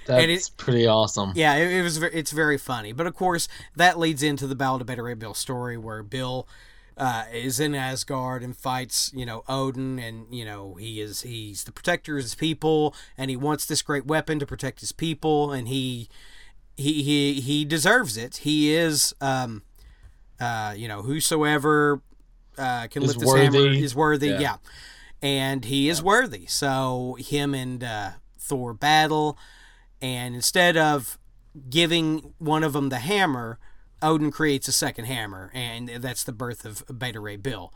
That's 0.05 0.47
it, 0.47 0.51
pretty 0.57 0.87
awesome. 0.87 1.31
Yeah, 1.35 1.55
it, 1.55 1.71
it, 1.71 1.81
was. 1.81 2.01
It's 2.01 2.31
very 2.31 2.57
funny, 2.57 2.91
but 2.91 3.07
of 3.07 3.15
course 3.15 3.47
that 3.75 3.97
leads 3.99 4.23
into 4.23 4.47
the 4.47 4.55
Battle 4.55 4.81
of 4.81 4.87
Beta 4.87 5.15
Bill 5.15 5.33
story, 5.33 5.77
where 5.77 6.03
Bill 6.03 6.47
uh, 6.97 7.25
is 7.33 7.59
in 7.59 7.73
Asgard 7.73 8.43
and 8.43 8.55
fights, 8.55 9.11
you 9.15 9.25
know, 9.25 9.43
Odin, 9.47 9.99
and 9.99 10.27
you 10.33 10.45
know 10.45 10.75
he 10.75 11.01
is 11.01 11.21
he's 11.21 11.63
the 11.63 11.71
protector 11.71 12.17
of 12.17 12.23
his 12.23 12.35
people, 12.35 12.93
and 13.17 13.29
he 13.29 13.35
wants 13.35 13.65
this 13.65 13.81
great 13.81 14.05
weapon 14.05 14.39
to 14.39 14.45
protect 14.45 14.79
his 14.81 14.91
people, 14.91 15.51
and 15.51 15.67
he 15.67 16.09
he 16.77 17.01
he 17.03 17.41
he 17.41 17.65
deserves 17.65 18.17
it. 18.17 18.37
He 18.37 18.73
is, 18.73 19.13
um, 19.21 19.63
uh, 20.39 20.73
you 20.75 20.87
know, 20.87 21.01
whosoever 21.01 22.01
uh, 22.57 22.87
can 22.87 23.03
lift 23.03 23.21
his 23.21 23.33
hammer 23.33 23.67
is 23.67 23.95
worthy. 23.95 24.29
Yeah, 24.29 24.39
Yeah. 24.39 24.55
and 25.21 25.65
he 25.65 25.89
is 25.89 25.99
Yeah. 25.99 26.05
worthy. 26.05 26.45
So 26.47 27.17
him 27.19 27.55
and 27.55 27.83
uh, 27.83 28.09
Thor 28.37 28.73
battle, 28.73 29.37
and 30.03 30.35
instead 30.35 30.75
of 30.75 31.17
giving 31.69 32.33
one 32.37 32.61
of 32.61 32.73
them 32.73 32.89
the 32.89 32.99
hammer, 32.99 33.57
Odin 34.01 34.31
creates 34.31 34.67
a 34.67 34.73
second 34.73 35.05
hammer, 35.05 35.49
and 35.53 35.87
that's 35.87 36.25
the 36.25 36.33
birth 36.33 36.65
of 36.65 36.83
Beta 36.99 37.21
Ray 37.21 37.37
Bill. 37.37 37.73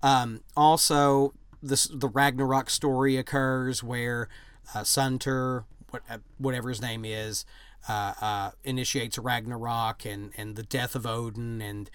Um, 0.00 0.42
also, 0.56 1.34
this 1.60 1.88
the 1.92 2.08
Ragnarok 2.08 2.70
story 2.70 3.16
occurs 3.16 3.82
where 3.82 4.28
uh, 4.74 4.84
Sunter, 4.84 5.64
what, 5.90 6.02
uh, 6.08 6.18
whatever 6.38 6.68
his 6.68 6.80
name 6.80 7.04
is, 7.04 7.44
uh, 7.88 8.14
uh, 8.20 8.50
initiates 8.62 9.18
Ragnarok 9.18 10.04
and, 10.04 10.30
and 10.36 10.54
the 10.54 10.62
death 10.62 10.94
of 10.94 11.04
Odin 11.04 11.60
and 11.60 11.90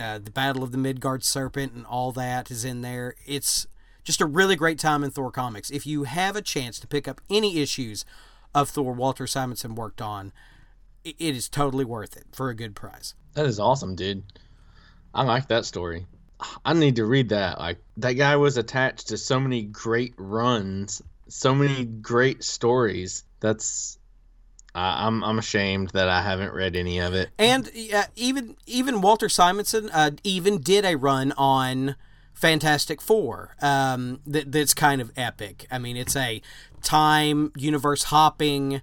uh, 0.00 0.18
the 0.18 0.30
battle 0.30 0.62
of 0.62 0.70
the 0.70 0.78
Midgard 0.78 1.24
serpent 1.24 1.72
and 1.72 1.84
all 1.86 2.12
that 2.12 2.52
is 2.52 2.64
in 2.64 2.82
there. 2.82 3.16
It's 3.26 3.66
just 4.04 4.20
a 4.20 4.26
really 4.26 4.54
great 4.54 4.78
time 4.78 5.02
in 5.02 5.10
Thor 5.10 5.32
comics. 5.32 5.70
If 5.70 5.88
you 5.88 6.04
have 6.04 6.36
a 6.36 6.42
chance 6.42 6.78
to 6.78 6.86
pick 6.86 7.08
up 7.08 7.20
any 7.28 7.58
issues 7.58 8.04
of 8.62 8.70
Thor 8.70 8.92
Walter 8.92 9.26
Simonson 9.26 9.74
worked 9.74 10.00
on, 10.00 10.32
it 11.04 11.16
is 11.18 11.48
totally 11.48 11.84
worth 11.84 12.16
it 12.16 12.26
for 12.32 12.48
a 12.50 12.54
good 12.54 12.74
price. 12.74 13.14
That 13.34 13.46
is 13.46 13.60
awesome, 13.60 13.94
dude. 13.94 14.22
I 15.14 15.22
like 15.22 15.48
that 15.48 15.64
story. 15.64 16.06
I 16.64 16.72
need 16.72 16.96
to 16.96 17.04
read 17.04 17.30
that. 17.30 17.58
Like 17.58 17.78
that 17.96 18.12
guy 18.12 18.36
was 18.36 18.56
attached 18.56 19.08
to 19.08 19.16
so 19.16 19.40
many 19.40 19.62
great 19.62 20.14
runs, 20.16 21.02
so 21.28 21.54
many 21.54 21.84
great 21.84 22.44
stories. 22.44 23.24
That's 23.40 23.98
I 24.74 25.06
I'm 25.06 25.24
I'm 25.24 25.38
ashamed 25.38 25.90
that 25.90 26.08
I 26.08 26.22
haven't 26.22 26.52
read 26.52 26.76
any 26.76 27.00
of 27.00 27.14
it. 27.14 27.30
And 27.38 27.70
uh, 27.92 28.04
even 28.14 28.56
even 28.66 29.00
Walter 29.00 29.28
Simonson 29.28 29.90
uh, 29.90 30.12
even 30.22 30.60
did 30.60 30.84
a 30.84 30.96
run 30.96 31.32
on 31.36 31.96
Fantastic 32.38 33.00
Four 33.00 33.56
um, 33.60 34.20
that 34.24 34.52
that's 34.52 34.72
kind 34.72 35.00
of 35.00 35.10
epic. 35.16 35.66
I 35.72 35.78
mean, 35.78 35.96
it's 35.96 36.14
a 36.14 36.40
time 36.82 37.52
universe 37.56 38.04
hopping 38.04 38.80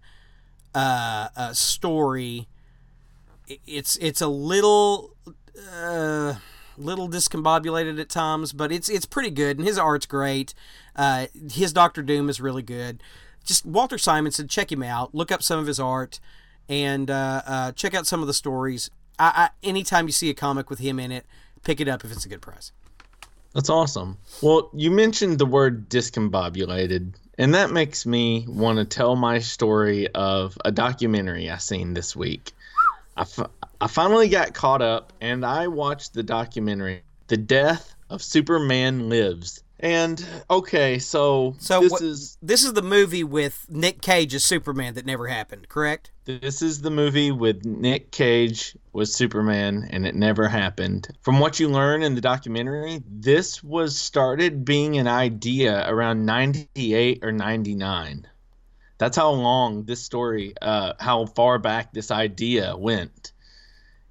uh, 0.73 1.29
uh, 1.37 1.53
story. 1.53 2.49
It's 3.65 3.95
it's 3.97 4.19
a 4.19 4.27
little 4.27 5.15
uh, 5.71 6.35
little 6.77 7.07
discombobulated 7.07 7.97
at 7.97 8.09
times, 8.09 8.51
but 8.51 8.73
it's 8.73 8.89
it's 8.89 9.05
pretty 9.05 9.31
good, 9.31 9.57
and 9.57 9.65
his 9.65 9.77
art's 9.77 10.05
great. 10.05 10.53
Uh, 10.93 11.27
his 11.49 11.71
Doctor 11.71 12.01
Doom 12.01 12.27
is 12.27 12.41
really 12.41 12.63
good. 12.63 13.01
Just 13.45 13.65
Walter 13.65 13.97
Simonson, 13.97 14.49
check 14.49 14.69
him 14.69 14.83
out. 14.83 15.15
Look 15.15 15.31
up 15.31 15.41
some 15.41 15.59
of 15.59 15.67
his 15.67 15.79
art, 15.79 16.19
and 16.67 17.09
uh, 17.09 17.41
uh, 17.45 17.71
check 17.71 17.93
out 17.93 18.05
some 18.05 18.19
of 18.19 18.27
the 18.27 18.33
stories. 18.33 18.89
I, 19.17 19.31
I, 19.35 19.49
anytime 19.65 20.07
you 20.07 20.11
see 20.11 20.29
a 20.29 20.33
comic 20.33 20.69
with 20.69 20.79
him 20.79 20.99
in 20.99 21.13
it, 21.13 21.25
pick 21.63 21.79
it 21.79 21.87
up 21.87 22.03
if 22.03 22.11
it's 22.11 22.25
a 22.25 22.29
good 22.29 22.41
price. 22.41 22.73
That's 23.55 23.69
awesome. 23.69 24.17
Well, 24.41 24.69
you 24.73 24.91
mentioned 24.91 25.39
the 25.39 25.45
word 25.45 25.89
discombobulated, 25.89 27.13
and 27.37 27.55
that 27.55 27.71
makes 27.71 28.05
me 28.05 28.45
want 28.49 28.79
to 28.79 28.85
tell 28.85 29.15
my 29.15 29.39
story 29.39 30.09
of 30.09 30.57
a 30.65 30.73
documentary 30.73 31.49
I 31.49 31.57
seen 31.57 31.93
this 31.93 32.17
week. 32.17 32.51
I, 33.15 33.21
f- 33.21 33.49
I 33.79 33.87
finally 33.87 34.27
got 34.27 34.53
caught 34.53 34.81
up 34.81 35.13
and 35.21 35.45
I 35.45 35.69
watched 35.69 36.13
the 36.13 36.21
documentary, 36.21 37.03
The 37.27 37.37
Death 37.37 37.95
of 38.09 38.21
Superman 38.21 39.07
Lives. 39.07 39.63
And 39.79 40.25
okay, 40.49 40.99
so, 40.99 41.55
So 41.59 41.81
this 41.81 41.91
what- 41.91 42.01
is 42.01 42.37
This 42.41 42.63
is 42.63 42.73
the 42.73 42.81
movie 42.81 43.23
with 43.23 43.65
Nick 43.69 44.01
Cage 44.01 44.33
as 44.33 44.43
Superman 44.43 44.93
that 44.93 45.05
never 45.05 45.27
happened, 45.27 45.67
correct? 45.67 46.11
this 46.25 46.63
is 46.63 46.81
the 46.81 46.89
movie 46.89 47.31
with 47.31 47.65
Nick 47.65 48.09
Cage 48.09 48.75
was 48.93 49.13
Superman 49.13 49.87
and 49.91 50.07
it 50.07 50.15
never 50.15 50.47
happened. 50.47 51.07
From 51.21 51.39
what 51.39 51.59
you 51.59 51.67
learn 51.69 52.01
in 52.01 52.15
the 52.15 52.21
documentary, 52.21 53.03
this 53.07 53.63
was 53.63 53.95
started 53.95 54.65
being 54.65 54.97
an 54.97 55.07
idea 55.07 55.87
around 55.87 56.25
98 56.25 57.23
or 57.23 57.31
99. 57.31 58.25
That's 58.97 59.17
how 59.17 59.29
long 59.31 59.83
this 59.83 60.01
story 60.01 60.55
uh 60.61 60.93
how 60.99 61.25
far 61.27 61.59
back 61.59 61.93
this 61.93 62.09
idea 62.11 62.75
went. 62.75 63.33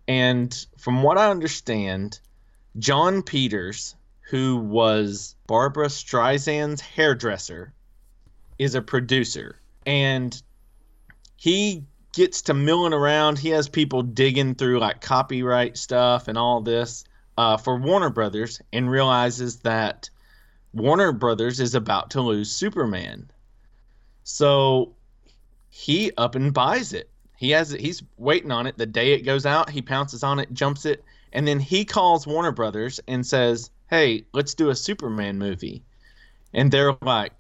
And 0.07 0.55
from 0.79 1.03
what 1.03 1.19
I 1.19 1.31
understand, 1.31 2.21
Jon 2.79 3.23
Peters, 3.23 3.97
who 4.31 4.57
was 4.57 5.37
Barbra 5.47 5.87
Streisand's 5.87 6.81
hairdresser, 6.81 7.73
is 8.59 8.75
a 8.75 8.83
producer. 8.83 9.61
And 9.87 10.41
he 11.37 11.85
gets 12.15 12.43
to 12.43 12.55
milling 12.55 12.93
around. 12.93 13.39
He 13.39 13.51
has 13.51 13.69
people 13.69 14.03
digging 14.03 14.55
through 14.55 14.79
like 14.79 15.01
copyright 15.01 15.77
stuff 15.77 16.29
and 16.29 16.39
all 16.39 16.61
this 16.61 17.05
uh, 17.37 17.57
for 17.57 17.77
Warner 17.77 18.11
Brothers 18.11 18.61
and 18.73 18.91
realizes 18.91 19.57
that 19.61 20.09
Warner 20.73 21.13
Brothers 21.13 21.61
is 21.61 21.75
about 21.75 22.11
to 22.11 22.21
lose 22.21 22.51
Superman. 22.51 23.31
So 24.23 24.95
he 25.69 26.13
up 26.17 26.35
and 26.35 26.55
buys 26.55 26.93
it. 26.93 27.11
He 27.37 27.51
has 27.51 27.73
it. 27.73 27.81
He's 27.81 28.03
waiting 28.17 28.53
on 28.53 28.67
it. 28.67 28.79
The 28.79 28.87
day 28.87 29.13
it 29.13 29.23
goes 29.23 29.45
out, 29.45 29.69
he 29.69 29.83
pounces 29.83 30.23
on 30.23 30.39
it, 30.39 30.53
jumps 30.55 30.87
it, 30.87 31.05
and 31.33 31.47
then 31.47 31.59
he 31.61 31.85
calls 31.85 32.27
Warner 32.27 32.53
Brothers 32.53 33.01
and 33.09 33.27
says, 33.27 33.71
"Hey, 33.89 34.27
let's 34.33 34.55
do 34.55 34.71
a 34.71 34.75
Superman 34.75 35.39
movie." 35.39 35.83
And 36.53 36.71
they're 36.71 36.97
like, 37.03 37.33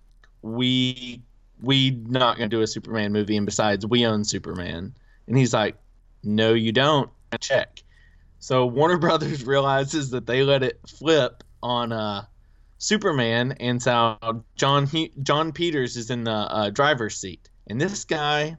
"We 0.42 1.22
we 1.60 1.90
not 1.90 2.36
gonna 2.36 2.48
do 2.48 2.62
a 2.62 2.66
Superman 2.66 3.12
movie, 3.12 3.36
and 3.36 3.46
besides, 3.46 3.86
we 3.86 4.06
own 4.06 4.24
Superman." 4.24 4.94
And 5.26 5.38
he's 5.38 5.54
like, 5.54 5.76
"No, 6.22 6.54
you 6.54 6.72
don't." 6.72 7.10
Check. 7.40 7.82
So 8.38 8.66
Warner 8.66 8.98
Brothers 9.06 9.44
realizes 9.44 10.10
that 10.10 10.26
they 10.26 10.42
let 10.42 10.62
it 10.62 10.78
flip 10.86 11.42
on 11.62 11.92
uh, 11.92 12.26
Superman, 12.78 13.52
and 13.58 13.82
so 13.82 14.44
John 14.56 14.88
Jon 15.22 15.52
Peters 15.52 15.96
is 15.96 16.10
in 16.10 16.24
the 16.24 16.30
uh, 16.30 16.70
driver's 16.70 17.16
seat, 17.16 17.48
and 17.66 17.80
this 17.80 18.04
guy 18.04 18.56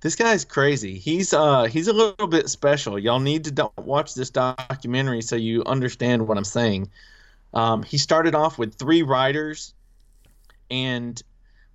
this 0.00 0.16
guy's 0.16 0.44
crazy. 0.44 0.98
He's 0.98 1.32
uh 1.32 1.64
he's 1.64 1.88
a 1.88 1.92
little 1.92 2.26
bit 2.26 2.48
special. 2.48 2.98
Y'all 2.98 3.20
need 3.20 3.44
to 3.44 3.50
do- 3.50 3.72
watch 3.78 4.14
this 4.14 4.30
documentary 4.30 5.22
so 5.22 5.36
you 5.36 5.62
understand 5.64 6.26
what 6.26 6.38
I'm 6.38 6.44
saying. 6.44 6.90
Um, 7.52 7.82
he 7.82 7.98
started 7.98 8.34
off 8.34 8.58
with 8.58 8.74
three 8.74 9.02
writers, 9.02 9.74
and 10.70 11.20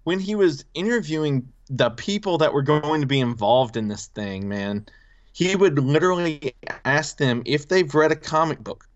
when 0.03 0.19
he 0.19 0.35
was 0.35 0.65
interviewing 0.73 1.47
the 1.69 1.89
people 1.89 2.37
that 2.37 2.53
were 2.53 2.61
going 2.61 3.01
to 3.01 3.07
be 3.07 3.19
involved 3.19 3.75
in 3.75 3.87
this 3.87 4.07
thing, 4.07 4.47
man, 4.47 4.85
he 5.33 5.55
would 5.55 5.77
literally 5.77 6.55
ask 6.85 7.17
them 7.17 7.43
if 7.45 7.67
they've 7.67 7.93
read 7.93 8.11
a 8.11 8.15
comic 8.15 8.63
book, 8.63 8.87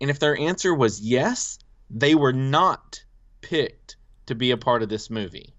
and 0.00 0.10
if 0.10 0.18
their 0.18 0.36
answer 0.38 0.74
was 0.74 1.00
yes, 1.00 1.58
they 1.88 2.14
were 2.14 2.32
not 2.32 3.02
picked 3.40 3.96
to 4.26 4.34
be 4.34 4.50
a 4.50 4.56
part 4.56 4.82
of 4.82 4.88
this 4.88 5.08
movie. 5.08 5.54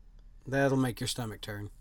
That'll 0.48 0.78
make 0.78 1.00
your 1.00 1.08
stomach 1.08 1.42
turn. 1.42 1.72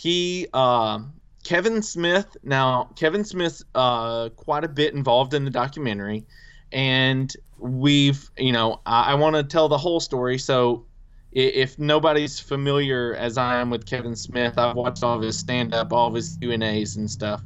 He, 0.00 0.46
uh, 0.54 1.00
Kevin 1.44 1.82
Smith. 1.82 2.34
Now, 2.42 2.84
Kevin 2.96 3.22
Smith's 3.22 3.62
uh, 3.74 4.30
quite 4.30 4.64
a 4.64 4.68
bit 4.68 4.94
involved 4.94 5.34
in 5.34 5.44
the 5.44 5.50
documentary, 5.50 6.24
and 6.72 7.30
we've, 7.58 8.30
you 8.38 8.50
know, 8.50 8.80
I, 8.86 9.12
I 9.12 9.14
want 9.16 9.36
to 9.36 9.42
tell 9.42 9.68
the 9.68 9.76
whole 9.76 10.00
story. 10.00 10.38
So, 10.38 10.86
if 11.32 11.78
nobody's 11.78 12.40
familiar 12.40 13.14
as 13.14 13.36
I 13.36 13.60
am 13.60 13.68
with 13.68 13.84
Kevin 13.84 14.16
Smith, 14.16 14.56
I've 14.56 14.74
watched 14.74 15.04
all 15.04 15.16
of 15.16 15.22
his 15.22 15.38
stand 15.38 15.74
up, 15.74 15.92
all 15.92 16.08
of 16.08 16.14
his 16.14 16.38
Q 16.40 16.52
and 16.52 16.62
A's 16.62 16.96
and 16.96 17.10
stuff. 17.10 17.42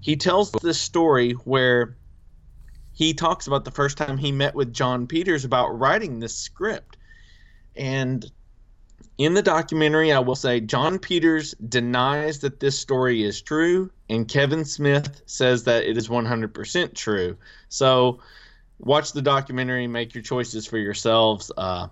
He 0.00 0.16
tells 0.16 0.50
this 0.50 0.80
story 0.80 1.34
where 1.44 1.96
he 2.92 3.14
talks 3.14 3.46
about 3.46 3.64
the 3.64 3.70
first 3.70 3.96
time 3.96 4.18
he 4.18 4.32
met 4.32 4.56
with 4.56 4.72
Jon 4.72 5.06
Peters 5.06 5.44
about 5.44 5.78
writing 5.78 6.18
this 6.18 6.34
script, 6.34 6.96
and 7.76 8.28
in 9.18 9.34
the 9.34 9.42
documentary, 9.42 10.12
I 10.12 10.18
will 10.20 10.34
say 10.34 10.60
Jon 10.60 10.98
Peters 10.98 11.54
denies 11.54 12.40
that 12.40 12.60
this 12.60 12.78
story 12.78 13.22
is 13.22 13.42
true, 13.42 13.90
and 14.08 14.26
Kevin 14.26 14.64
Smith 14.64 15.22
says 15.26 15.64
that 15.64 15.84
it 15.84 15.96
is 15.96 16.08
100% 16.08 16.94
true. 16.94 17.36
So, 17.68 18.20
watch 18.78 19.12
the 19.12 19.22
documentary, 19.22 19.86
make 19.86 20.14
your 20.14 20.22
choices 20.22 20.66
for 20.66 20.78
yourselves. 20.78 21.52
Uh, 21.56 21.88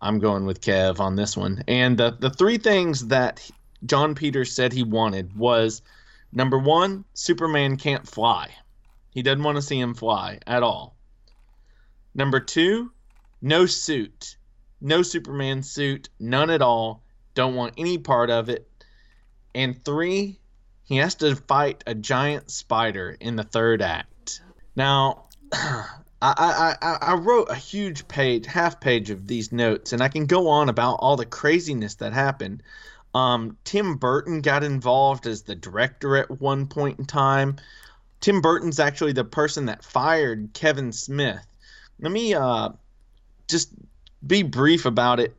I'm 0.00 0.18
going 0.18 0.46
with 0.46 0.60
Kev 0.60 1.00
on 1.00 1.16
this 1.16 1.36
one. 1.36 1.64
And 1.66 1.98
the, 1.98 2.16
the 2.18 2.30
three 2.30 2.58
things 2.58 3.08
that 3.08 3.50
Jon 3.84 4.14
Peters 4.14 4.52
said 4.52 4.72
he 4.72 4.82
wanted 4.82 5.36
was 5.36 5.82
number 6.32 6.58
one, 6.58 7.04
Superman 7.14 7.76
can't 7.76 8.06
fly. 8.06 8.50
He 9.10 9.22
doesn't 9.22 9.42
want 9.42 9.56
to 9.56 9.62
see 9.62 9.80
him 9.80 9.94
fly 9.94 10.38
at 10.46 10.62
all. 10.62 10.96
Number 12.14 12.40
two, 12.40 12.92
no 13.42 13.66
suit 13.66 14.36
no 14.80 15.02
Superman 15.02 15.62
suit, 15.62 16.08
none 16.18 16.50
at 16.50 16.62
all. 16.62 17.02
Don't 17.34 17.54
want 17.54 17.74
any 17.76 17.98
part 17.98 18.30
of 18.30 18.48
it. 18.48 18.68
And 19.54 19.82
three, 19.84 20.38
he 20.84 20.96
has 20.96 21.14
to 21.16 21.36
fight 21.36 21.84
a 21.86 21.94
giant 21.94 22.50
spider 22.50 23.16
in 23.20 23.36
the 23.36 23.44
third 23.44 23.82
act. 23.82 24.40
Now, 24.74 25.24
I, 25.52 25.94
I, 26.22 26.98
I, 27.00 27.14
wrote 27.14 27.48
a 27.48 27.54
huge 27.54 28.06
page, 28.06 28.44
half 28.46 28.80
page 28.80 29.10
of 29.10 29.26
these 29.26 29.52
notes, 29.52 29.92
and 29.92 30.02
I 30.02 30.08
can 30.08 30.26
go 30.26 30.48
on 30.48 30.68
about 30.68 30.96
all 30.96 31.16
the 31.16 31.24
craziness 31.24 31.94
that 31.96 32.12
happened. 32.12 32.62
Um, 33.14 33.56
Tim 33.64 33.96
Burton 33.96 34.42
got 34.42 34.62
involved 34.62 35.26
as 35.26 35.42
the 35.42 35.54
director 35.54 36.16
at 36.16 36.40
one 36.40 36.66
point 36.66 36.98
in 36.98 37.06
time. 37.06 37.56
Tim 38.20 38.42
Burton's 38.42 38.78
actually 38.78 39.12
the 39.12 39.24
person 39.24 39.66
that 39.66 39.82
fired 39.82 40.50
Kevin 40.52 40.92
Smith. 40.92 41.46
Let 42.00 42.12
me 42.12 42.34
uh, 42.34 42.70
just 43.48 43.70
be 44.26 44.42
brief 44.42 44.86
about 44.86 45.20
it. 45.20 45.36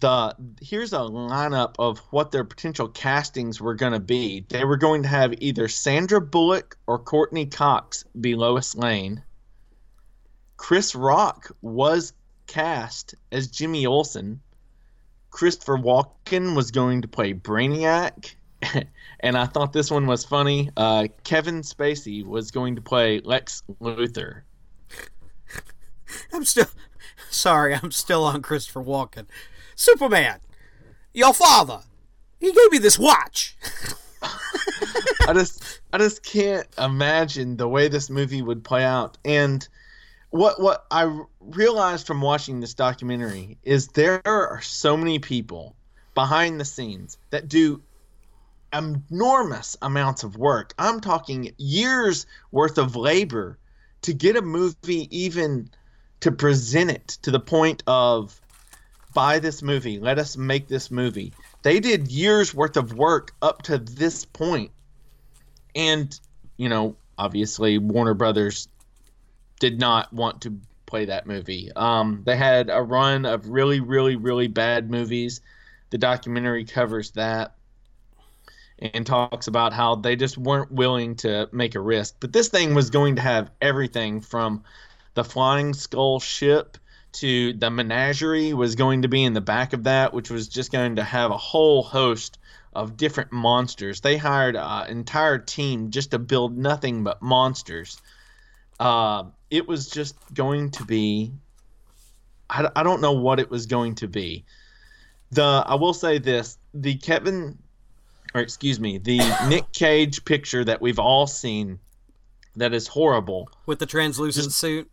The 0.00 0.34
here's 0.62 0.92
a 0.92 0.98
lineup 0.98 1.74
of 1.78 1.98
what 2.10 2.32
their 2.32 2.44
potential 2.44 2.88
castings 2.88 3.60
were 3.60 3.74
going 3.74 3.92
to 3.92 4.00
be. 4.00 4.46
They 4.48 4.64
were 4.64 4.78
going 4.78 5.02
to 5.02 5.08
have 5.08 5.34
either 5.38 5.68
Sandra 5.68 6.20
Bullock 6.20 6.78
or 6.86 6.98
Courteney 6.98 7.46
Cox 7.46 8.04
be 8.18 8.34
Lois 8.34 8.74
Lane. 8.74 9.22
Chris 10.56 10.94
Rock 10.94 11.50
was 11.60 12.12
cast 12.46 13.14
as 13.30 13.48
Jimmy 13.48 13.86
Olsen. 13.86 14.40
Christopher 15.30 15.78
Walken 15.78 16.56
was 16.56 16.70
going 16.70 17.02
to 17.02 17.08
play 17.08 17.32
Brainiac. 17.32 18.34
and 19.20 19.38
I 19.38 19.46
thought 19.46 19.72
this 19.72 19.90
one 19.90 20.06
was 20.06 20.24
funny. 20.24 20.70
Uh, 20.76 21.08
Kevin 21.24 21.62
Spacey 21.62 22.24
was 22.24 22.50
going 22.50 22.76
to 22.76 22.82
play 22.82 23.20
Lex 23.20 23.62
Luthor. 23.80 24.42
I'm 26.32 26.44
still 26.44 26.66
Sorry, 27.30 27.74
I'm 27.74 27.92
still 27.92 28.24
on 28.24 28.42
Christopher 28.42 28.82
Walken. 28.82 29.26
Superman, 29.76 30.40
your 31.14 31.32
father, 31.32 31.80
he 32.38 32.52
gave 32.52 32.72
me 32.72 32.78
this 32.78 32.98
watch. 32.98 33.56
I 35.28 35.32
just, 35.32 35.80
I 35.92 35.98
just 35.98 36.22
can't 36.24 36.66
imagine 36.76 37.56
the 37.56 37.68
way 37.68 37.88
this 37.88 38.10
movie 38.10 38.42
would 38.42 38.64
play 38.64 38.84
out. 38.84 39.16
And 39.24 39.66
what, 40.30 40.60
what 40.60 40.86
I 40.90 41.20
realized 41.40 42.06
from 42.06 42.20
watching 42.20 42.60
this 42.60 42.74
documentary 42.74 43.58
is 43.62 43.88
there 43.88 44.20
are 44.26 44.60
so 44.60 44.96
many 44.96 45.18
people 45.18 45.76
behind 46.14 46.60
the 46.60 46.64
scenes 46.64 47.16
that 47.30 47.48
do 47.48 47.80
enormous 48.72 49.76
amounts 49.82 50.24
of 50.24 50.36
work. 50.36 50.74
I'm 50.78 51.00
talking 51.00 51.52
years 51.58 52.26
worth 52.50 52.78
of 52.78 52.96
labor 52.96 53.58
to 54.02 54.14
get 54.14 54.36
a 54.36 54.42
movie 54.42 55.08
even 55.16 55.70
to 56.20 56.32
present 56.32 56.90
it 56.90 57.08
to 57.22 57.30
the 57.30 57.40
point 57.40 57.82
of 57.86 58.40
buy 59.14 59.38
this 59.38 59.62
movie, 59.62 59.98
let 59.98 60.18
us 60.18 60.36
make 60.36 60.68
this 60.68 60.90
movie. 60.90 61.32
They 61.62 61.80
did 61.80 62.10
years 62.10 62.54
worth 62.54 62.76
of 62.76 62.94
work 62.94 63.32
up 63.42 63.62
to 63.62 63.78
this 63.78 64.24
point. 64.24 64.70
And, 65.74 66.18
you 66.56 66.68
know, 66.68 66.96
obviously 67.18 67.78
Warner 67.78 68.14
Brothers 68.14 68.68
did 69.58 69.78
not 69.78 70.12
want 70.12 70.42
to 70.42 70.58
play 70.86 71.06
that 71.06 71.26
movie. 71.26 71.70
Um, 71.74 72.22
they 72.24 72.36
had 72.36 72.70
a 72.70 72.82
run 72.82 73.24
of 73.24 73.48
really, 73.48 73.80
really, 73.80 74.16
really 74.16 74.48
bad 74.48 74.90
movies. 74.90 75.40
The 75.90 75.98
documentary 75.98 76.64
covers 76.64 77.12
that 77.12 77.54
and 78.78 79.06
talks 79.06 79.46
about 79.46 79.72
how 79.72 79.96
they 79.96 80.16
just 80.16 80.38
weren't 80.38 80.72
willing 80.72 81.16
to 81.16 81.48
make 81.52 81.74
a 81.74 81.80
risk. 81.80 82.16
But 82.18 82.32
this 82.32 82.48
thing 82.48 82.74
was 82.74 82.90
going 82.90 83.16
to 83.16 83.22
have 83.22 83.50
everything 83.60 84.20
from 84.20 84.64
the 85.14 85.24
Flying 85.24 85.74
Skull 85.74 86.20
ship 86.20 86.78
to 87.12 87.52
the 87.54 87.70
menagerie 87.70 88.54
was 88.54 88.76
going 88.76 89.02
to 89.02 89.08
be 89.08 89.24
in 89.24 89.32
the 89.32 89.40
back 89.40 89.72
of 89.72 89.84
that, 89.84 90.12
which 90.12 90.30
was 90.30 90.48
just 90.48 90.70
going 90.70 90.96
to 90.96 91.04
have 91.04 91.30
a 91.30 91.36
whole 91.36 91.82
host 91.82 92.38
of 92.72 92.96
different 92.96 93.32
monsters. 93.32 94.00
They 94.00 94.16
hired 94.16 94.56
an 94.56 94.88
entire 94.88 95.38
team 95.38 95.90
just 95.90 96.12
to 96.12 96.18
build 96.18 96.56
nothing 96.56 97.02
but 97.02 97.20
monsters. 97.20 98.00
Uh, 98.78 99.24
it 99.50 99.66
was 99.66 99.88
just 99.88 100.16
going 100.32 100.70
to 100.72 100.84
be. 100.84 101.32
I, 102.48 102.68
I 102.74 102.82
don't 102.82 103.00
know 103.00 103.12
what 103.12 103.40
it 103.40 103.50
was 103.50 103.66
going 103.66 103.96
to 103.96 104.08
be. 104.08 104.44
The 105.32 105.64
I 105.66 105.74
will 105.74 105.94
say 105.94 106.18
this: 106.18 106.58
the 106.72 106.94
Kevin, 106.94 107.58
or 108.34 108.40
excuse 108.40 108.78
me, 108.78 108.98
the 108.98 109.18
Nick 109.48 109.72
Cage 109.72 110.24
picture 110.24 110.64
that 110.64 110.80
we've 110.80 110.98
all 110.98 111.26
seen, 111.26 111.80
that 112.56 112.72
is 112.72 112.86
horrible 112.86 113.50
with 113.66 113.80
the 113.80 113.86
translucent 113.86 114.46
just, 114.46 114.58
suit. 114.58 114.90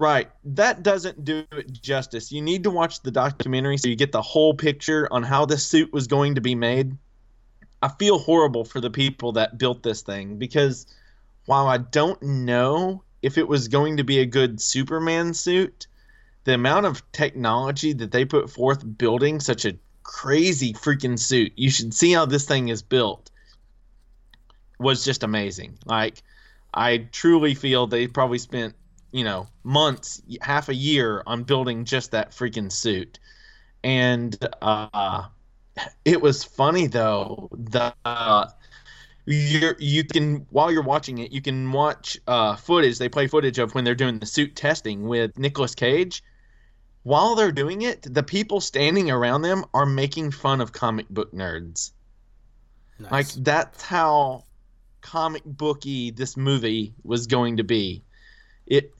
Right. 0.00 0.30
That 0.44 0.82
doesn't 0.82 1.26
do 1.26 1.44
it 1.52 1.82
justice. 1.82 2.32
You 2.32 2.40
need 2.40 2.62
to 2.62 2.70
watch 2.70 3.02
the 3.02 3.10
documentary 3.10 3.76
so 3.76 3.86
you 3.86 3.96
get 3.96 4.12
the 4.12 4.22
whole 4.22 4.54
picture 4.54 5.06
on 5.12 5.22
how 5.22 5.44
this 5.44 5.66
suit 5.66 5.92
was 5.92 6.06
going 6.06 6.36
to 6.36 6.40
be 6.40 6.54
made. 6.54 6.96
I 7.82 7.88
feel 7.88 8.18
horrible 8.18 8.64
for 8.64 8.80
the 8.80 8.88
people 8.88 9.32
that 9.32 9.58
built 9.58 9.82
this 9.82 10.00
thing 10.00 10.38
because 10.38 10.86
while 11.44 11.66
I 11.66 11.76
don't 11.76 12.20
know 12.22 13.04
if 13.20 13.36
it 13.36 13.46
was 13.46 13.68
going 13.68 13.98
to 13.98 14.02
be 14.02 14.20
a 14.20 14.24
good 14.24 14.58
Superman 14.58 15.34
suit, 15.34 15.86
the 16.44 16.54
amount 16.54 16.86
of 16.86 17.02
technology 17.12 17.92
that 17.92 18.10
they 18.10 18.24
put 18.24 18.48
forth 18.50 18.82
building 18.96 19.38
such 19.38 19.66
a 19.66 19.76
crazy 20.02 20.72
freaking 20.72 21.18
suit, 21.18 21.52
you 21.56 21.68
should 21.68 21.92
see 21.92 22.12
how 22.12 22.24
this 22.24 22.46
thing 22.46 22.68
is 22.68 22.80
built, 22.80 23.30
was 24.78 25.04
just 25.04 25.22
amazing. 25.22 25.76
Like, 25.84 26.22
I 26.72 27.08
truly 27.12 27.54
feel 27.54 27.86
they 27.86 28.06
probably 28.06 28.38
spent 28.38 28.74
you 29.12 29.24
know 29.24 29.46
months 29.64 30.22
half 30.40 30.68
a 30.68 30.74
year 30.74 31.22
on 31.26 31.42
building 31.44 31.84
just 31.84 32.10
that 32.12 32.30
freaking 32.30 32.70
suit. 32.70 33.18
And 33.82 34.36
uh 34.62 35.24
it 36.04 36.20
was 36.20 36.44
funny 36.44 36.86
though 36.86 37.48
the 37.52 37.94
uh, 38.04 38.46
you 39.26 39.74
you 39.78 40.04
can 40.04 40.46
while 40.50 40.70
you're 40.70 40.82
watching 40.82 41.18
it 41.18 41.32
you 41.32 41.40
can 41.40 41.70
watch 41.72 42.18
uh 42.26 42.56
footage 42.56 42.98
they 42.98 43.08
play 43.08 43.26
footage 43.26 43.58
of 43.58 43.74
when 43.74 43.84
they're 43.84 43.94
doing 43.94 44.18
the 44.18 44.26
suit 44.26 44.56
testing 44.56 45.06
with 45.08 45.38
Nicolas 45.38 45.74
Cage. 45.74 46.22
While 47.02 47.34
they're 47.34 47.52
doing 47.52 47.82
it 47.82 48.02
the 48.02 48.22
people 48.22 48.60
standing 48.60 49.10
around 49.10 49.42
them 49.42 49.64
are 49.72 49.86
making 49.86 50.32
fun 50.32 50.60
of 50.60 50.72
comic 50.72 51.08
book 51.08 51.32
nerds. 51.32 51.92
Nice. 52.98 53.10
like 53.10 53.44
that's 53.44 53.82
how 53.82 54.44
comic 55.00 55.42
booky 55.44 56.10
this 56.10 56.36
movie 56.36 56.94
was 57.02 57.26
going 57.26 57.56
to 57.56 57.64
be. 57.64 58.04
It 58.66 58.92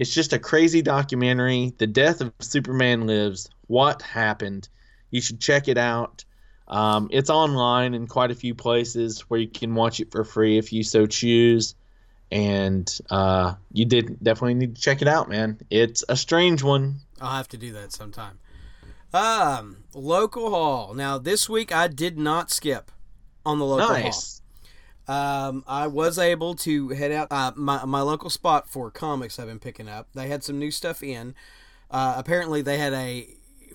it's 0.00 0.14
just 0.14 0.32
a 0.32 0.38
crazy 0.38 0.80
documentary. 0.80 1.74
The 1.76 1.86
Death 1.86 2.22
of 2.22 2.32
Superman 2.38 3.06
Lives. 3.06 3.50
What 3.66 4.00
happened? 4.00 4.66
You 5.10 5.20
should 5.20 5.40
check 5.40 5.68
it 5.68 5.76
out. 5.76 6.24
Um, 6.66 7.10
it's 7.12 7.28
online 7.28 7.92
in 7.92 8.06
quite 8.06 8.30
a 8.30 8.34
few 8.34 8.54
places 8.54 9.20
where 9.28 9.38
you 9.38 9.46
can 9.46 9.74
watch 9.74 10.00
it 10.00 10.10
for 10.10 10.24
free 10.24 10.56
if 10.56 10.72
you 10.72 10.84
so 10.84 11.06
choose. 11.06 11.74
And 12.32 12.90
uh, 13.10 13.56
you 13.72 13.84
did 13.84 14.24
definitely 14.24 14.54
need 14.54 14.76
to 14.76 14.80
check 14.80 15.02
it 15.02 15.08
out, 15.08 15.28
man. 15.28 15.58
It's 15.68 16.02
a 16.08 16.16
strange 16.16 16.62
one. 16.62 17.00
I'll 17.20 17.36
have 17.36 17.48
to 17.48 17.58
do 17.58 17.72
that 17.72 17.92
sometime. 17.92 18.38
Um, 19.12 19.84
local 19.92 20.48
hall. 20.48 20.94
Now 20.94 21.18
this 21.18 21.46
week 21.46 21.74
I 21.74 21.88
did 21.88 22.18
not 22.18 22.50
skip 22.50 22.90
on 23.44 23.58
the 23.58 23.66
local 23.66 23.90
Nice. 23.90 24.39
Um, 25.08 25.64
I 25.66 25.86
was 25.88 26.18
able 26.18 26.54
to 26.56 26.90
head 26.90 27.10
out 27.10 27.28
uh, 27.30 27.52
my 27.56 27.84
my 27.84 28.00
local 28.00 28.30
spot 28.30 28.68
for 28.68 28.90
comics 28.90 29.38
I've 29.38 29.48
been 29.48 29.58
picking 29.58 29.88
up. 29.88 30.08
They 30.14 30.28
had 30.28 30.44
some 30.44 30.58
new 30.58 30.70
stuff 30.70 31.02
in. 31.02 31.34
Uh, 31.90 32.14
apparently 32.16 32.62
they 32.62 32.78
had 32.78 32.92
a 32.92 33.28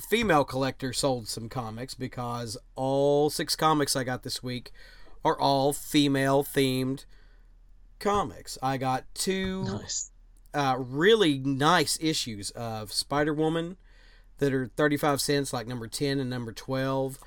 female 0.10 0.44
collector 0.46 0.94
sold 0.94 1.28
some 1.28 1.50
comics 1.50 1.94
because 1.94 2.58
all 2.76 3.30
six 3.30 3.56
comics 3.56 3.96
I 3.96 4.04
got 4.06 4.24
this 4.24 4.42
week 4.42 4.72
are 5.26 5.38
all 5.40 5.74
female 5.74 6.44
themed 6.44 7.06
comics. 8.00 8.58
I 8.62 8.78
got 8.78 9.04
two 9.14 9.64
Nice. 9.66 10.12
uh, 10.54 10.76
really 10.78 11.40
nice 11.40 11.98
issues 12.02 12.52
of 12.52 12.94
Spider 12.94 13.34
Woman 13.34 13.78
that 14.38 14.54
are 14.54 14.68
35 14.68 15.20
cents, 15.22 15.54
like 15.54 15.66
number 15.68 15.88
10 15.88 16.20
and 16.20 16.30
number 16.30 16.52
12. 16.52 17.18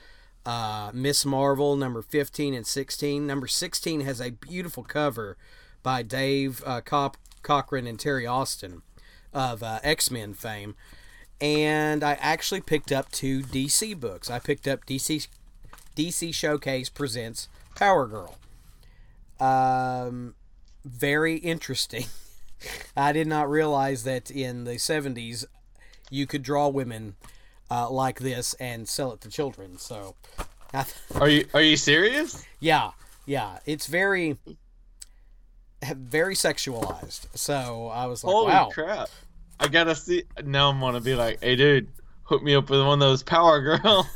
Uh, 0.46 0.90
Miss 0.94 1.24
Marvel, 1.27 1.77
number 1.77 2.03
15 2.03 2.55
and 2.55 2.66
16. 2.66 3.27
Number 3.27 3.46
16 3.46 4.01
has 4.01 4.20
a 4.20 4.31
beautiful 4.31 4.83
cover 4.83 5.37
by 5.83 6.03
Dave 6.03 6.62
uh, 6.66 6.81
Cop- 6.81 7.18
Cockrum 7.42 7.88
and 7.88 7.98
Terry 7.98 8.27
Austin 8.27 8.83
of 9.33 9.62
uh, 9.62 9.81
X 9.83 10.11
Men 10.11 10.35
fame. 10.35 10.74
And 11.40 12.03
I 12.03 12.14
actually 12.14 12.61
picked 12.61 12.90
up 12.90 13.11
two 13.11 13.42
DC 13.42 13.98
books. 13.98 14.31
I 14.31 14.38
picked 14.38 14.66
up 14.66 14.85
DC 14.87 15.29
DC 15.96 16.35
Showcase 16.35 16.88
Presents 16.88 17.48
Power 17.74 18.07
Girl. 18.07 18.38
Um, 19.40 20.35
very 20.85 21.37
interesting. 21.37 22.07
I 22.96 23.12
did 23.12 23.27
not 23.27 23.48
realize 23.48 24.05
that 24.05 24.31
in 24.31 24.64
the 24.64 24.74
70s 24.74 25.44
you 26.11 26.27
could 26.27 26.42
draw 26.42 26.68
women 26.68 27.14
uh, 27.70 27.90
like 27.90 28.20
this 28.20 28.54
and 28.54 28.88
sell 28.88 29.12
it 29.12 29.20
to 29.22 29.28
children. 29.28 29.78
So, 29.78 30.14
th- 30.72 30.87
Are 31.16 31.28
you 31.28 31.46
are 31.54 31.61
you 31.62 31.76
serious? 31.76 32.44
yeah, 32.61 32.90
yeah, 33.26 33.59
it's 33.66 33.87
very, 33.87 34.37
very 35.83 36.35
sexualized. 36.35 37.26
So 37.35 37.88
I 37.88 38.07
was 38.07 38.24
like, 38.24 38.33
Holy 38.33 38.52
wow. 38.52 38.70
crap! 38.72 39.09
I 39.61 39.68
gotta 39.68 39.94
see. 39.94 40.24
Now 40.44 40.70
I'm 40.70 40.81
gonna 40.81 41.00
be 41.00 41.14
like, 41.14 41.42
hey, 41.42 41.57
dude, 41.57 41.88
hook 42.24 42.42
me 42.42 42.54
up 42.54 42.70
with 42.70 42.81
one 42.81 42.94
of 42.94 43.00
those 43.00 43.22
Power 43.22 43.61
Girls. 43.78 44.07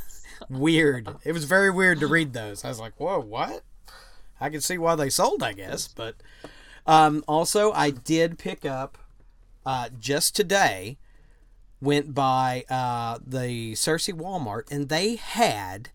weird. 0.49 1.09
It 1.25 1.33
was 1.33 1.45
very 1.45 1.71
weird 1.71 2.01
to 2.01 2.07
read 2.07 2.33
those. 2.33 2.65
I 2.65 2.69
was 2.69 2.81
like, 2.81 2.95
whoa, 2.99 3.21
what? 3.21 3.63
I 4.41 4.51
can 4.51 4.61
see 4.61 4.77
why 4.79 4.97
they 4.97 5.09
sold, 5.09 5.43
I 5.43 5.53
guess. 5.53 5.87
But 5.89 6.17
um, 6.87 7.23
also, 7.29 7.71
I 7.73 7.91
did 7.91 8.39
pick 8.39 8.65
up 8.65 8.99
uh, 9.65 9.89
just 10.01 10.35
today, 10.35 10.99
went 11.83 12.15
by 12.15 12.65
uh, 12.71 13.19
the 13.27 13.73
Searcy 13.73 14.15
Walmart, 14.15 14.71
and 14.71 14.89
they 14.89 15.17
had 15.17 15.91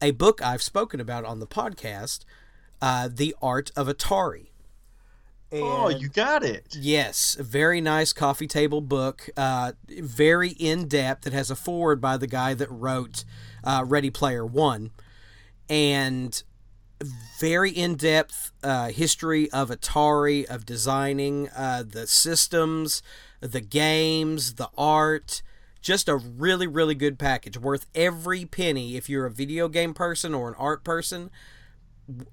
a 0.00 0.12
book 0.12 0.40
I've 0.40 0.62
spoken 0.62 1.00
about 1.00 1.24
on 1.24 1.40
the 1.40 1.46
podcast, 1.46 2.20
uh, 2.80 3.08
The 3.12 3.34
Art 3.42 3.72
of 3.76 3.88
Atari. 3.88 4.46
oh, 5.52 5.88
you 5.88 6.08
got 6.08 6.44
it. 6.44 6.76
Yes, 6.78 7.36
a 7.38 7.42
very 7.42 7.80
nice 7.80 8.12
coffee 8.12 8.46
table 8.46 8.80
book. 8.80 9.28
Uh, 9.36 9.72
very 9.88 10.50
in 10.50 10.86
depth. 10.86 11.26
It 11.26 11.32
has 11.32 11.50
a 11.50 11.56
foreword 11.56 12.00
by 12.00 12.16
the 12.16 12.28
guy 12.28 12.54
that 12.54 12.70
wrote 12.70 13.24
uh, 13.64 13.84
Ready 13.86 14.08
Player 14.08 14.46
One, 14.46 14.92
and 15.68 16.40
very 17.40 17.72
in 17.72 17.96
depth 17.96 18.52
uh, 18.62 18.90
history 18.90 19.50
of 19.50 19.68
Atari, 19.68 20.44
of 20.46 20.64
designing 20.64 21.48
uh, 21.56 21.82
the 21.86 22.06
systems, 22.06 23.02
the 23.42 23.60
games, 23.60 24.54
the 24.54 24.70
art. 24.76 25.42
Just 25.80 26.08
a 26.08 26.16
really, 26.16 26.68
really 26.68 26.94
good 26.94 27.18
package. 27.18 27.58
Worth 27.58 27.86
every 27.94 28.44
penny 28.44 28.96
if 28.96 29.08
you're 29.08 29.26
a 29.26 29.30
video 29.30 29.68
game 29.68 29.94
person 29.94 30.32
or 30.32 30.48
an 30.48 30.54
art 30.56 30.84
person 30.84 31.30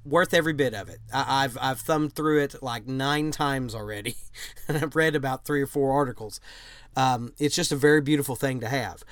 worth 0.06 0.34
every 0.34 0.54
bit 0.54 0.74
of 0.74 0.90
it. 0.90 1.00
I, 1.14 1.44
I've 1.44 1.58
I've 1.60 1.80
thumbed 1.80 2.14
through 2.14 2.42
it 2.42 2.62
like 2.62 2.88
nine 2.88 3.32
times 3.32 3.76
already, 3.76 4.16
and 4.68 4.78
I've 4.78 4.96
read 4.96 5.16
about 5.16 5.46
three 5.46 5.62
or 5.62 5.68
four 5.68 5.92
articles. 5.92 6.40
Um, 6.96 7.34
it's 7.38 7.56
just 7.56 7.72
a 7.72 7.76
very 7.76 8.02
beautiful 8.02 8.36
thing 8.36 8.60
to 8.60 8.68
have. 8.68 9.04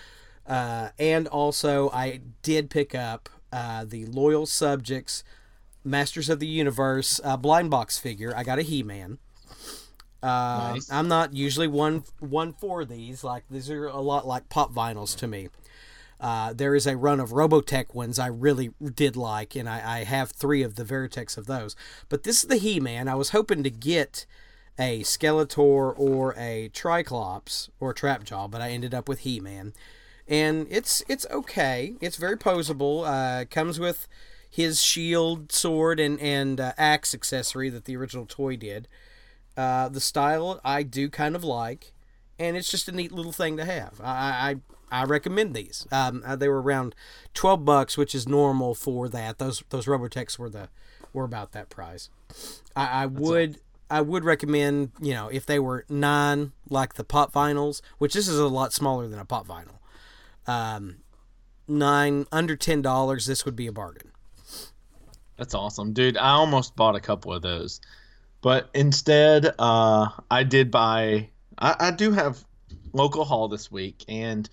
Uh, 0.45 0.89
and 0.97 1.27
also, 1.27 1.89
I 1.91 2.21
did 2.41 2.69
pick 2.69 2.95
up 2.95 3.29
uh, 3.51 3.85
the 3.85 4.05
Loyal 4.05 4.45
Subjects, 4.45 5.23
Masters 5.83 6.29
of 6.29 6.39
the 6.39 6.47
Universe 6.47 7.19
uh, 7.23 7.37
blind 7.37 7.69
box 7.69 7.97
figure. 7.97 8.33
I 8.35 8.43
got 8.43 8.59
a 8.59 8.61
He 8.61 8.83
Man. 8.83 9.19
Uh, 10.23 10.71
Nice. 10.73 10.91
I'm 10.91 11.07
not 11.07 11.33
usually 11.33 11.67
one 11.67 12.03
one 12.19 12.53
for 12.53 12.85
these. 12.85 13.23
Like 13.23 13.43
these 13.49 13.69
are 13.69 13.87
a 13.87 14.01
lot 14.01 14.25
like 14.25 14.49
pop 14.49 14.73
vinyls 14.73 15.15
to 15.17 15.27
me. 15.27 15.49
Uh, 16.19 16.51
there 16.53 16.73
is 16.73 16.87
a 16.87 16.97
run 16.97 17.19
of 17.19 17.29
Robotech 17.29 17.93
ones 17.93 18.17
I 18.17 18.27
really 18.27 18.71
did 18.95 19.15
like, 19.15 19.55
and 19.55 19.69
I, 19.69 19.99
I 19.99 20.03
have 20.03 20.31
three 20.31 20.63
of 20.63 20.73
the 20.75 20.83
Veritechs 20.83 21.37
of 21.37 21.45
those. 21.45 21.75
But 22.09 22.23
this 22.23 22.41
is 22.41 22.49
the 22.49 22.57
He 22.57 22.79
Man. 22.79 23.07
I 23.07 23.13
was 23.15 23.29
hoping 23.29 23.61
to 23.63 23.69
get 23.69 24.25
a 24.79 25.01
Skeletor 25.01 25.93
or 25.97 26.33
a 26.37 26.69
Triclops 26.73 27.69
or 27.79 27.93
Trapjaw, 27.93 28.49
but 28.49 28.61
I 28.61 28.69
ended 28.69 28.93
up 28.95 29.07
with 29.07 29.19
He 29.19 29.39
Man. 29.39 29.73
And 30.27 30.67
it's 30.69 31.03
it's 31.07 31.25
okay. 31.31 31.95
It's 32.01 32.17
very 32.17 32.37
posable. 32.37 33.05
Uh, 33.07 33.45
comes 33.45 33.79
with 33.79 34.07
his 34.49 34.81
shield, 34.81 35.51
sword, 35.51 35.99
and 35.99 36.19
and 36.19 36.59
uh, 36.59 36.73
axe 36.77 37.13
accessory 37.13 37.69
that 37.69 37.85
the 37.85 37.95
original 37.95 38.25
toy 38.25 38.55
did. 38.57 38.87
Uh, 39.57 39.89
the 39.89 39.99
style 39.99 40.61
I 40.63 40.83
do 40.83 41.09
kind 41.09 41.35
of 41.35 41.43
like, 41.43 41.91
and 42.37 42.55
it's 42.55 42.69
just 42.69 42.87
a 42.87 42.91
neat 42.91 43.11
little 43.11 43.31
thing 43.31 43.57
to 43.57 43.65
have. 43.65 43.99
I 44.01 44.55
I, 44.91 45.01
I 45.01 45.03
recommend 45.05 45.55
these. 45.55 45.87
Um, 45.91 46.23
uh, 46.25 46.35
they 46.35 46.47
were 46.47 46.61
around 46.61 46.95
twelve 47.33 47.65
bucks, 47.65 47.97
which 47.97 48.13
is 48.13 48.27
normal 48.27 48.75
for 48.75 49.09
that. 49.09 49.39
Those 49.39 49.63
those 49.69 49.85
Robotechs 49.87 50.37
were 50.37 50.49
the 50.49 50.69
were 51.11 51.25
about 51.25 51.51
that 51.53 51.69
price. 51.69 52.09
I, 52.75 53.03
I 53.03 53.05
would 53.07 53.59
I 53.89 54.01
would 54.01 54.23
recommend 54.23 54.91
you 55.01 55.13
know 55.13 55.27
if 55.29 55.45
they 55.45 55.59
were 55.59 55.85
nine 55.89 56.51
like 56.69 56.93
the 56.93 57.03
pop 57.03 57.33
vinyls, 57.33 57.81
which 57.97 58.13
this 58.13 58.27
is 58.27 58.37
a 58.37 58.47
lot 58.47 58.73
smaller 58.73 59.07
than 59.07 59.19
a 59.19 59.25
pop 59.25 59.47
vinyl. 59.47 59.79
Um, 60.45 60.97
nine 61.67 62.25
under 62.31 62.55
ten 62.55 62.81
dollars, 62.81 63.25
this 63.25 63.43
would 63.45 63.55
be 63.55 63.67
a 63.67 63.71
bargain. 63.71 64.11
That's 65.37 65.53
awesome, 65.53 65.93
dude. 65.93 66.17
I 66.17 66.31
almost 66.31 66.75
bought 66.75 66.95
a 66.95 66.99
couple 66.99 67.31
of 67.31 67.41
those, 67.43 67.79
but 68.41 68.69
instead, 68.73 69.53
uh, 69.59 70.09
I 70.29 70.43
did 70.43 70.71
buy. 70.71 71.29
I, 71.57 71.75
I 71.79 71.91
do 71.91 72.11
have 72.11 72.43
local 72.93 73.25
haul 73.25 73.47
this 73.47 73.71
week, 73.71 74.03
and 74.07 74.49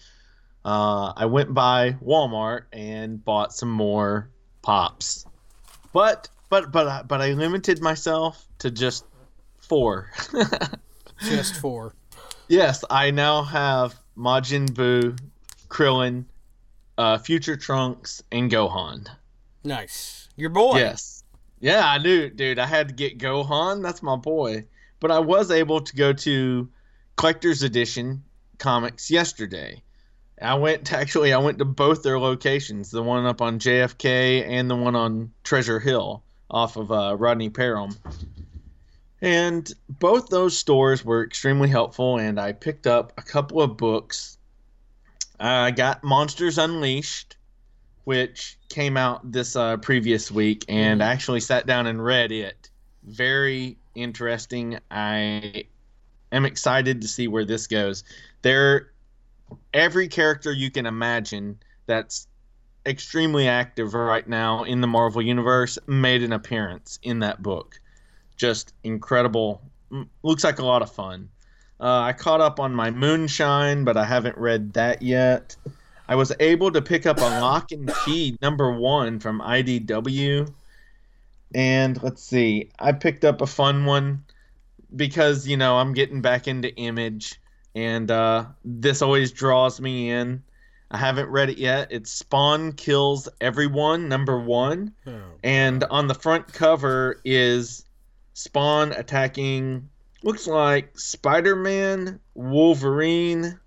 uh, 0.64 1.12
I 1.16 1.26
went 1.26 1.52
by 1.54 1.92
Walmart 2.04 2.62
and 2.72 3.24
bought 3.24 3.52
some 3.52 3.70
more 3.70 4.30
pops. 4.62 5.26
But 5.92 6.28
but 6.48 6.72
but 6.72 6.86
I, 6.88 7.02
but 7.02 7.20
I 7.20 7.32
limited 7.32 7.80
myself 7.80 8.46
to 8.58 8.70
just 8.70 9.04
four. 9.58 10.10
Just 11.20 11.56
four. 11.56 11.94
yes, 12.48 12.84
I 12.90 13.12
now 13.12 13.44
have 13.44 13.94
Majin 14.18 14.66
Buu, 14.68 15.16
Krillin, 15.68 16.24
uh, 16.98 17.18
Future 17.18 17.56
Trunks, 17.56 18.22
and 18.32 18.50
Gohan. 18.50 19.06
nice. 19.62 20.28
Your 20.36 20.50
boy. 20.50 20.78
Yes. 20.78 21.13
Yeah, 21.64 21.88
I 21.88 21.96
knew, 21.96 22.28
dude. 22.28 22.58
I 22.58 22.66
had 22.66 22.88
to 22.88 22.94
get 22.94 23.16
Gohan. 23.16 23.82
That's 23.82 24.02
my 24.02 24.16
boy. 24.16 24.66
But 25.00 25.10
I 25.10 25.20
was 25.20 25.50
able 25.50 25.80
to 25.80 25.96
go 25.96 26.12
to 26.12 26.68
Collector's 27.16 27.62
Edition 27.62 28.22
Comics 28.58 29.10
yesterday. 29.10 29.82
I 30.42 30.56
went 30.56 30.84
to, 30.88 30.96
actually. 30.98 31.32
I 31.32 31.38
went 31.38 31.56
to 31.60 31.64
both 31.64 32.02
their 32.02 32.18
locations, 32.18 32.90
the 32.90 33.02
one 33.02 33.24
up 33.24 33.40
on 33.40 33.60
JFK 33.60 34.46
and 34.46 34.70
the 34.70 34.76
one 34.76 34.94
on 34.94 35.32
Treasure 35.42 35.80
Hill, 35.80 36.22
off 36.50 36.76
of 36.76 36.92
uh, 36.92 37.16
Rodney 37.16 37.48
Parham. 37.48 37.96
And 39.22 39.72
both 39.88 40.28
those 40.28 40.58
stores 40.58 41.02
were 41.02 41.24
extremely 41.24 41.70
helpful, 41.70 42.18
and 42.18 42.38
I 42.38 42.52
picked 42.52 42.86
up 42.86 43.14
a 43.16 43.22
couple 43.22 43.62
of 43.62 43.78
books. 43.78 44.36
I 45.40 45.70
got 45.70 46.04
Monsters 46.04 46.58
Unleashed, 46.58 47.38
which 48.04 48.58
came 48.68 48.96
out 48.96 49.32
this 49.32 49.56
uh, 49.56 49.76
previous 49.78 50.30
week, 50.30 50.64
and 50.68 51.02
I 51.02 51.12
actually 51.12 51.40
sat 51.40 51.66
down 51.66 51.86
and 51.86 52.02
read 52.02 52.32
it. 52.32 52.70
Very 53.02 53.76
interesting. 53.94 54.78
I 54.90 55.64
am 56.32 56.44
excited 56.44 57.02
to 57.02 57.08
see 57.08 57.28
where 57.28 57.44
this 57.44 57.66
goes. 57.66 58.04
There, 58.42 58.92
every 59.72 60.08
character 60.08 60.52
you 60.52 60.70
can 60.70 60.86
imagine 60.86 61.58
that's 61.86 62.26
extremely 62.86 63.48
active 63.48 63.94
right 63.94 64.26
now 64.28 64.64
in 64.64 64.80
the 64.80 64.86
Marvel 64.86 65.22
universe 65.22 65.78
made 65.86 66.22
an 66.22 66.32
appearance 66.32 66.98
in 67.02 67.20
that 67.20 67.42
book. 67.42 67.80
Just 68.36 68.74
incredible. 68.82 69.62
Looks 70.22 70.44
like 70.44 70.58
a 70.58 70.64
lot 70.64 70.82
of 70.82 70.92
fun. 70.92 71.30
Uh, 71.80 72.00
I 72.00 72.12
caught 72.12 72.40
up 72.40 72.60
on 72.60 72.74
my 72.74 72.90
Moonshine, 72.90 73.84
but 73.84 73.96
I 73.96 74.04
haven't 74.04 74.38
read 74.38 74.74
that 74.74 75.02
yet. 75.02 75.56
I 76.08 76.16
was 76.16 76.32
able 76.38 76.70
to 76.72 76.82
pick 76.82 77.06
up 77.06 77.18
a 77.18 77.40
Locke 77.40 77.70
& 77.86 78.04
Key 78.04 78.36
number 78.42 78.70
one 78.70 79.20
from 79.20 79.40
IDW. 79.40 80.52
And 81.54 82.02
let's 82.02 82.22
see, 82.22 82.70
I 82.78 82.92
picked 82.92 83.24
up 83.24 83.40
a 83.40 83.46
fun 83.46 83.84
one 83.84 84.24
because, 84.94 85.46
you 85.46 85.56
know, 85.56 85.76
I'm 85.76 85.94
getting 85.94 86.20
back 86.20 86.48
into 86.48 86.74
Image, 86.74 87.40
and 87.74 88.10
uh, 88.10 88.46
this 88.64 89.02
always 89.02 89.32
draws 89.32 89.80
me 89.80 90.10
in. 90.10 90.42
I 90.90 90.98
haven't 90.98 91.28
read 91.28 91.50
it 91.50 91.58
yet. 91.58 91.88
It's 91.90 92.10
Spawn 92.10 92.72
Kills 92.72 93.28
Everyone, 93.40 94.08
number 94.08 94.38
one. 94.38 94.92
Oh. 95.06 95.20
And 95.42 95.82
on 95.84 96.06
the 96.06 96.14
front 96.14 96.52
cover 96.52 97.20
is 97.24 97.84
Spawn 98.34 98.92
attacking, 98.92 99.88
looks 100.22 100.46
like 100.46 100.98
Spider 100.98 101.56
Man, 101.56 102.20
Wolverine, 102.34 103.58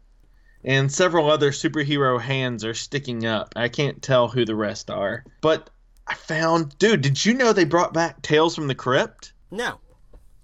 and 0.63 0.91
several 0.91 1.29
other 1.29 1.51
superhero 1.51 2.19
hands 2.19 2.65
are 2.65 2.73
sticking 2.73 3.25
up. 3.25 3.53
I 3.55 3.69
can't 3.69 4.01
tell 4.01 4.27
who 4.27 4.45
the 4.45 4.55
rest 4.55 4.89
are. 4.89 5.23
But 5.41 5.69
I 6.07 6.15
found, 6.15 6.77
dude, 6.77 7.01
did 7.01 7.25
you 7.25 7.33
know 7.33 7.53
they 7.53 7.65
brought 7.65 7.93
back 7.93 8.21
Tales 8.21 8.55
from 8.55 8.67
the 8.67 8.75
Crypt? 8.75 9.33
No. 9.51 9.79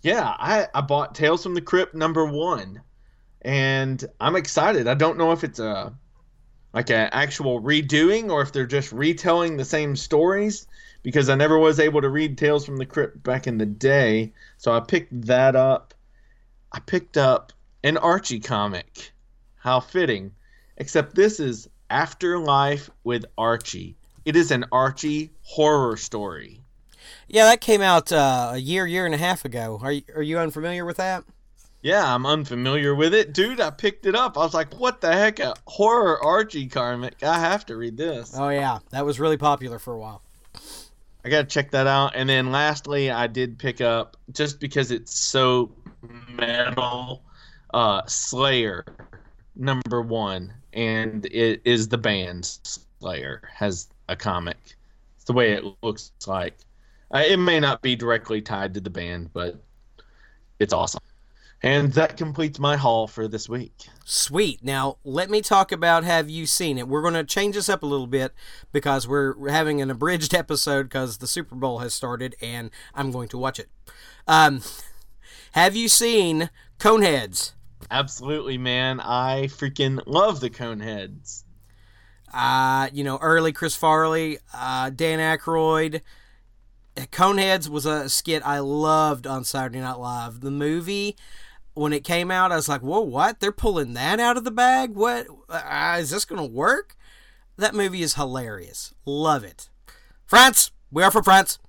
Yeah, 0.01 0.35
I, 0.37 0.67
I 0.73 0.81
bought 0.81 1.15
Tales 1.15 1.43
from 1.43 1.53
the 1.53 1.61
Crypt 1.61 1.95
number 1.95 2.25
one. 2.25 2.81
And 3.41 4.03
I'm 4.19 4.35
excited. 4.35 4.87
I 4.87 4.93
don't 4.93 5.17
know 5.17 5.31
if 5.31 5.43
it's 5.43 5.59
a 5.59 5.93
like 6.73 6.89
an 6.89 7.09
actual 7.11 7.61
redoing 7.61 8.31
or 8.31 8.41
if 8.41 8.51
they're 8.51 8.65
just 8.65 8.91
retelling 8.91 9.57
the 9.57 9.65
same 9.65 9.95
stories 9.95 10.65
because 11.03 11.29
I 11.29 11.35
never 11.35 11.59
was 11.59 11.79
able 11.79 12.01
to 12.01 12.09
read 12.09 12.37
Tales 12.37 12.65
from 12.65 12.77
the 12.77 12.85
Crypt 12.85 13.21
back 13.21 13.45
in 13.45 13.57
the 13.57 13.65
day. 13.65 14.33
So 14.57 14.71
I 14.73 14.79
picked 14.79 15.27
that 15.27 15.55
up. 15.55 15.93
I 16.71 16.79
picked 16.79 17.17
up 17.17 17.53
an 17.83 17.97
Archie 17.97 18.39
comic. 18.39 19.12
How 19.63 19.79
fitting. 19.79 20.33
Except 20.75 21.15
this 21.15 21.39
is 21.39 21.69
Afterlife 21.89 22.89
with 23.05 23.23
Archie. 23.37 23.95
It 24.25 24.35
is 24.35 24.51
an 24.51 24.65
Archie 24.73 25.31
horror 25.41 25.95
story. 25.95 26.59
Yeah, 27.29 27.45
that 27.45 27.61
came 27.61 27.81
out 27.81 28.11
uh, 28.11 28.51
a 28.55 28.57
year, 28.57 28.85
year 28.85 29.05
and 29.05 29.15
a 29.15 29.17
half 29.17 29.45
ago. 29.45 29.79
Are 29.81 29.93
you, 29.93 30.01
are 30.17 30.21
you 30.21 30.37
unfamiliar 30.37 30.83
with 30.83 30.97
that? 30.97 31.23
Yeah, 31.81 32.13
I'm 32.13 32.25
unfamiliar 32.25 32.93
with 32.93 33.13
it. 33.13 33.33
Dude, 33.33 33.61
I 33.61 33.69
picked 33.69 34.05
it 34.05 34.15
up. 34.15 34.37
I 34.37 34.41
was 34.41 34.53
like, 34.53 34.77
what 34.77 34.99
the 34.99 35.13
heck? 35.13 35.39
A 35.39 35.55
horror 35.65 36.21
Archie 36.21 36.67
comic. 36.67 37.23
I 37.23 37.39
have 37.39 37.65
to 37.67 37.77
read 37.77 37.95
this. 37.95 38.35
Oh 38.37 38.49
yeah, 38.49 38.79
that 38.89 39.05
was 39.05 39.17
really 39.17 39.37
popular 39.37 39.79
for 39.79 39.93
a 39.93 39.99
while. 39.99 40.21
I 41.23 41.29
got 41.29 41.43
to 41.43 41.45
check 41.45 41.71
that 41.71 41.87
out. 41.87 42.15
And 42.15 42.27
then 42.27 42.51
lastly, 42.51 43.11
I 43.11 43.27
did 43.27 43.59
pick 43.59 43.79
up, 43.79 44.17
just 44.33 44.59
because 44.59 44.91
it's 44.91 45.17
so 45.17 45.71
metal, 46.27 47.23
uh, 47.73 48.01
Slayer 48.07 48.85
number 49.55 50.01
one. 50.01 50.53
And 50.73 51.25
it 51.27 51.61
is 51.65 51.87
the 51.87 51.97
band 51.97 52.45
Slayer, 52.99 53.41
has 53.53 53.87
a 54.09 54.15
comic. 54.15 54.57
It's 55.15 55.25
the 55.25 55.33
way 55.33 55.53
it 55.53 55.63
looks 55.81 56.11
like. 56.25 56.57
Uh, 57.11 57.23
it 57.25 57.37
may 57.37 57.59
not 57.59 57.81
be 57.81 57.95
directly 57.95 58.41
tied 58.41 58.73
to 58.73 58.81
the 58.81 58.89
band, 58.89 59.31
but 59.33 59.61
it's 60.59 60.73
awesome. 60.73 61.01
And 61.61 61.93
that 61.93 62.17
completes 62.17 62.59
my 62.59 62.75
haul 62.75 63.07
for 63.07 63.29
this 63.29 63.47
week. 63.47 63.73
Sweet. 64.03 64.61
Now, 64.63 64.97
let 65.05 65.29
me 65.29 65.41
talk 65.41 65.71
about 65.71 66.03
Have 66.03 66.29
You 66.29 66.45
Seen 66.45 66.77
It? 66.77 66.89
We're 66.89 67.01
going 67.01 67.13
to 67.13 67.23
change 67.23 67.55
this 67.55 67.69
up 67.69 67.83
a 67.83 67.85
little 67.85 68.07
bit 68.07 68.33
because 68.73 69.07
we're 69.07 69.49
having 69.49 69.81
an 69.81 69.89
abridged 69.89 70.33
episode 70.35 70.83
because 70.83 71.19
the 71.19 71.27
Super 71.27 71.55
Bowl 71.55 71.79
has 71.79 71.93
started 71.93 72.35
and 72.41 72.69
I'm 72.93 73.11
going 73.11 73.29
to 73.29 73.37
watch 73.37 73.59
it. 73.59 73.69
Um, 74.27 74.61
have 75.53 75.73
you 75.73 75.87
seen 75.87 76.49
Coneheads? 76.79 77.53
Absolutely, 77.93 78.57
man. 78.57 78.99
I 78.99 79.43
freaking 79.43 80.01
love 80.07 80.39
the 80.39 80.49
Coneheads. 80.49 81.43
Uh, 82.33 82.89
you 82.91 83.03
know, 83.03 83.19
early 83.21 83.51
Chris 83.51 83.75
Farley, 83.75 84.39
uh, 84.51 84.89
Dan 84.89 85.19
Aykroyd. 85.19 86.01
Coneheads 86.97 87.69
was 87.69 87.85
a 87.85 88.09
skit 88.09 88.41
I 88.43 88.57
loved 88.57 89.27
on 89.27 89.43
Saturday 89.43 89.79
Night 89.79 89.99
Live. 89.99 90.39
The 90.39 90.49
movie, 90.49 91.15
when 91.75 91.93
it 91.93 92.03
came 92.03 92.31
out, 92.31 92.51
I 92.51 92.55
was 92.55 92.67
like, 92.67 92.81
"Whoa, 92.81 93.01
what? 93.01 93.39
They're 93.39 93.51
pulling 93.51 93.93
that 93.93 94.19
out 94.19 94.37
of 94.37 94.43
the 94.43 94.49
bag? 94.49 94.95
What 94.95 95.27
uh, 95.47 95.97
is 95.99 96.09
this 96.09 96.25
going 96.25 96.41
to 96.41 96.51
work?" 96.51 96.97
That 97.57 97.75
movie 97.75 98.01
is 98.01 98.15
hilarious. 98.15 98.95
Love 99.05 99.43
it. 99.43 99.69
France, 100.25 100.71
we 100.91 101.03
are 101.03 101.11
from 101.11 101.23
France. 101.23 101.59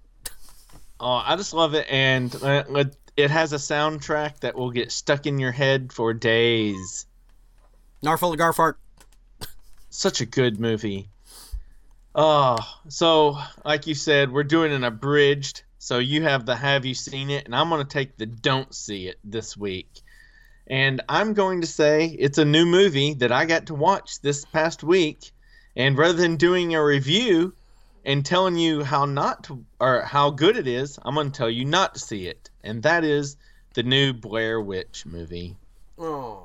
Oh, 0.99 1.23
I 1.23 1.37
just 1.37 1.53
love 1.53 1.75
it, 1.75 1.87
and 1.91 2.35
uh, 2.43 2.65
it 3.17 3.31
has 3.31 3.53
a 3.53 3.57
soundtrack 3.57 4.41
that 4.41 4.57
will 4.57 4.71
get 4.71 4.91
stuck 4.91 5.27
in 5.27 5.39
your 5.39 5.53
head 5.53 5.93
for 5.93 6.13
days. 6.13 7.07
Narful 8.03 8.37
Garfart. 8.37 8.75
Such 9.91 10.21
a 10.21 10.27
good 10.27 10.59
movie. 10.59 11.09
Oh, 12.15 12.59
so 12.89 13.39
like 13.65 13.87
you 13.87 13.95
said, 13.95 14.33
we're 14.33 14.45
doing 14.45 14.73
an 14.73 14.85
abridged. 14.85 15.63
So 15.79 15.99
you 15.99 16.23
have 16.23 16.47
the 16.47 16.57
have 16.57 16.85
you 16.85 16.95
seen 16.95 17.31
it, 17.31 17.45
and 17.45 17.55
I'm 17.55 17.69
going 17.69 17.85
to 17.85 17.89
take 17.89 18.17
the 18.17 18.27
don't 18.27 18.75
see 18.75 19.09
it 19.09 19.19
this 19.23 19.57
week. 19.57 20.01
And 20.67 21.03
I'm 21.09 21.35
going 21.35 21.61
to 21.61 21.67
say 21.67 22.07
it's 22.19 22.39
a 22.39 22.45
new 22.45 22.65
movie 22.65 23.15
that 23.15 23.31
I 23.31 23.45
got 23.45 23.67
to 23.67 23.75
watch 23.75 24.21
this 24.23 24.45
past 24.47 24.83
week. 24.83 25.31
And 25.77 25.99
rather 25.99 26.15
than 26.15 26.37
doing 26.37 26.75
a 26.75 26.83
review 26.83 27.53
and 28.05 28.25
telling 28.25 28.57
you 28.57 28.85
how 28.85 29.05
not 29.05 29.45
to 29.45 29.65
or 29.81 30.03
how 30.03 30.31
good 30.31 30.57
it 30.57 30.67
is, 30.67 30.99
I'm 31.03 31.15
going 31.15 31.31
to 31.31 31.37
tell 31.37 31.51
you 31.51 31.65
not 31.65 31.95
to 31.95 32.01
see 32.01 32.27
it. 32.27 32.51
And 32.63 32.83
that 32.83 33.05
is 33.05 33.37
the 33.75 33.83
new 33.83 34.13
Blair 34.13 34.61
Witch 34.61 35.05
movie. 35.07 35.57
Oh. 35.99 36.41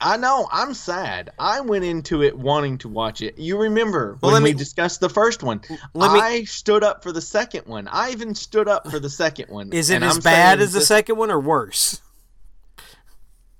I 0.00 0.16
know. 0.16 0.48
I'm 0.52 0.74
sad. 0.74 1.30
I 1.40 1.60
went 1.60 1.84
into 1.84 2.22
it 2.22 2.38
wanting 2.38 2.78
to 2.78 2.88
watch 2.88 3.20
it. 3.20 3.36
You 3.36 3.58
remember 3.58 4.16
Well, 4.20 4.30
when 4.32 4.42
let 4.42 4.48
we 4.48 4.52
me- 4.54 4.58
discussed 4.58 5.00
the 5.00 5.08
first 5.08 5.42
one? 5.42 5.60
Let 5.94 6.12
me- 6.12 6.20
I 6.20 6.44
stood 6.44 6.84
up 6.84 7.02
for 7.02 7.10
the 7.10 7.20
second 7.20 7.66
one. 7.66 7.88
I 7.88 8.10
even 8.12 8.34
stood 8.36 8.68
up 8.68 8.88
for 8.88 9.00
the 9.00 9.10
second 9.10 9.50
one. 9.50 9.72
Is 9.72 9.90
it 9.90 10.02
as 10.04 10.16
I'm 10.16 10.22
bad 10.22 10.60
as 10.60 10.72
the 10.72 10.78
this- 10.78 10.88
second 10.88 11.16
one 11.16 11.32
or 11.32 11.40
worse? 11.40 12.00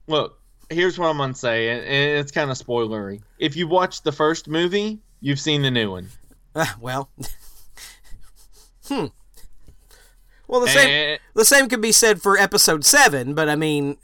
Look, 0.06 0.38
here's 0.70 0.98
what 0.98 1.08
I'm 1.08 1.18
gonna 1.18 1.34
say, 1.34 1.70
and 1.70 2.20
it's 2.20 2.30
kind 2.32 2.50
of 2.50 2.56
spoilery. 2.56 3.20
If 3.38 3.56
you 3.56 3.66
watched 3.68 4.04
the 4.04 4.12
first 4.12 4.48
movie, 4.48 5.00
you've 5.20 5.40
seen 5.40 5.62
the 5.62 5.70
new 5.70 5.90
one. 5.90 6.08
Uh, 6.54 6.66
well, 6.80 7.10
hmm. 8.88 9.06
Well, 10.46 10.60
the 10.60 10.68
same 10.68 10.88
And- 10.88 11.20
the 11.34 11.44
same 11.44 11.68
could 11.68 11.80
be 11.80 11.92
said 11.92 12.22
for 12.22 12.38
episode 12.38 12.84
seven, 12.84 13.34
but 13.34 13.48
I 13.48 13.56
mean, 13.56 13.96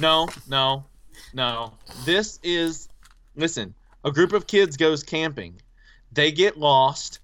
No, 0.00 0.28
no, 0.48 0.84
no. 1.32 1.74
This 2.04 2.40
is 2.42 2.88
listen, 3.36 3.74
a 4.04 4.10
group 4.10 4.32
of 4.32 4.46
kids 4.46 4.76
goes 4.76 5.02
camping. 5.02 5.60
They 6.12 6.32
get 6.32 6.58
lost. 6.58 7.20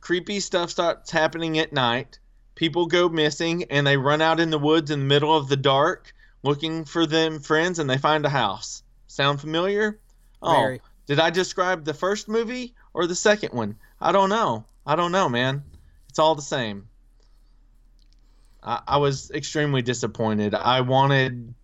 Creepy 0.00 0.40
stuff 0.40 0.70
starts 0.70 1.10
happening 1.10 1.58
at 1.58 1.72
night. 1.72 2.18
People 2.54 2.86
go 2.86 3.08
missing 3.08 3.64
and 3.70 3.86
they 3.86 3.96
run 3.96 4.20
out 4.20 4.40
in 4.40 4.50
the 4.50 4.58
woods 4.58 4.90
in 4.90 4.98
the 5.00 5.04
middle 5.06 5.34
of 5.34 5.48
the 5.48 5.56
dark 5.56 6.12
looking 6.42 6.84
for 6.84 7.06
them 7.06 7.40
friends 7.40 7.78
and 7.78 7.88
they 7.88 7.98
find 7.98 8.24
a 8.26 8.28
house. 8.28 8.82
Sound 9.06 9.40
familiar? 9.40 9.98
Oh, 10.42 10.52
Very. 10.54 10.80
did 11.06 11.18
I 11.20 11.30
describe 11.30 11.84
the 11.84 11.94
first 11.94 12.28
movie 12.28 12.74
or 12.94 13.06
the 13.06 13.14
second 13.14 13.52
one? 13.52 13.76
I 14.00 14.12
don't 14.12 14.30
know. 14.30 14.64
I 14.86 14.96
don't 14.96 15.12
know, 15.12 15.28
man. 15.28 15.62
It's 16.08 16.18
all 16.18 16.34
the 16.34 16.42
same. 16.42 16.88
I, 18.62 18.80
I 18.86 18.96
was 18.98 19.30
extremely 19.30 19.82
disappointed. 19.82 20.54
I 20.54 20.80
wanted 20.82 21.54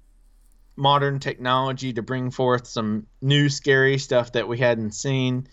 modern 0.76 1.18
technology 1.18 1.92
to 1.92 2.02
bring 2.02 2.30
forth 2.30 2.66
some 2.66 3.06
new 3.20 3.48
scary 3.48 3.98
stuff 3.98 4.32
that 4.32 4.46
we 4.46 4.58
hadn't 4.58 4.92
seen. 4.92 5.48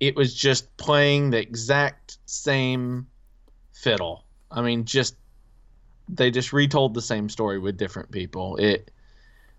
It 0.00 0.16
was 0.16 0.34
just 0.34 0.76
playing 0.78 1.30
the 1.30 1.38
exact 1.38 2.16
same 2.24 3.06
fiddle. 3.72 4.24
I 4.50 4.62
mean, 4.62 4.84
just 4.84 5.16
they 6.08 6.30
just 6.30 6.52
retold 6.52 6.94
the 6.94 7.02
same 7.02 7.28
story 7.28 7.58
with 7.58 7.76
different 7.76 8.10
people. 8.10 8.56
It 8.56 8.90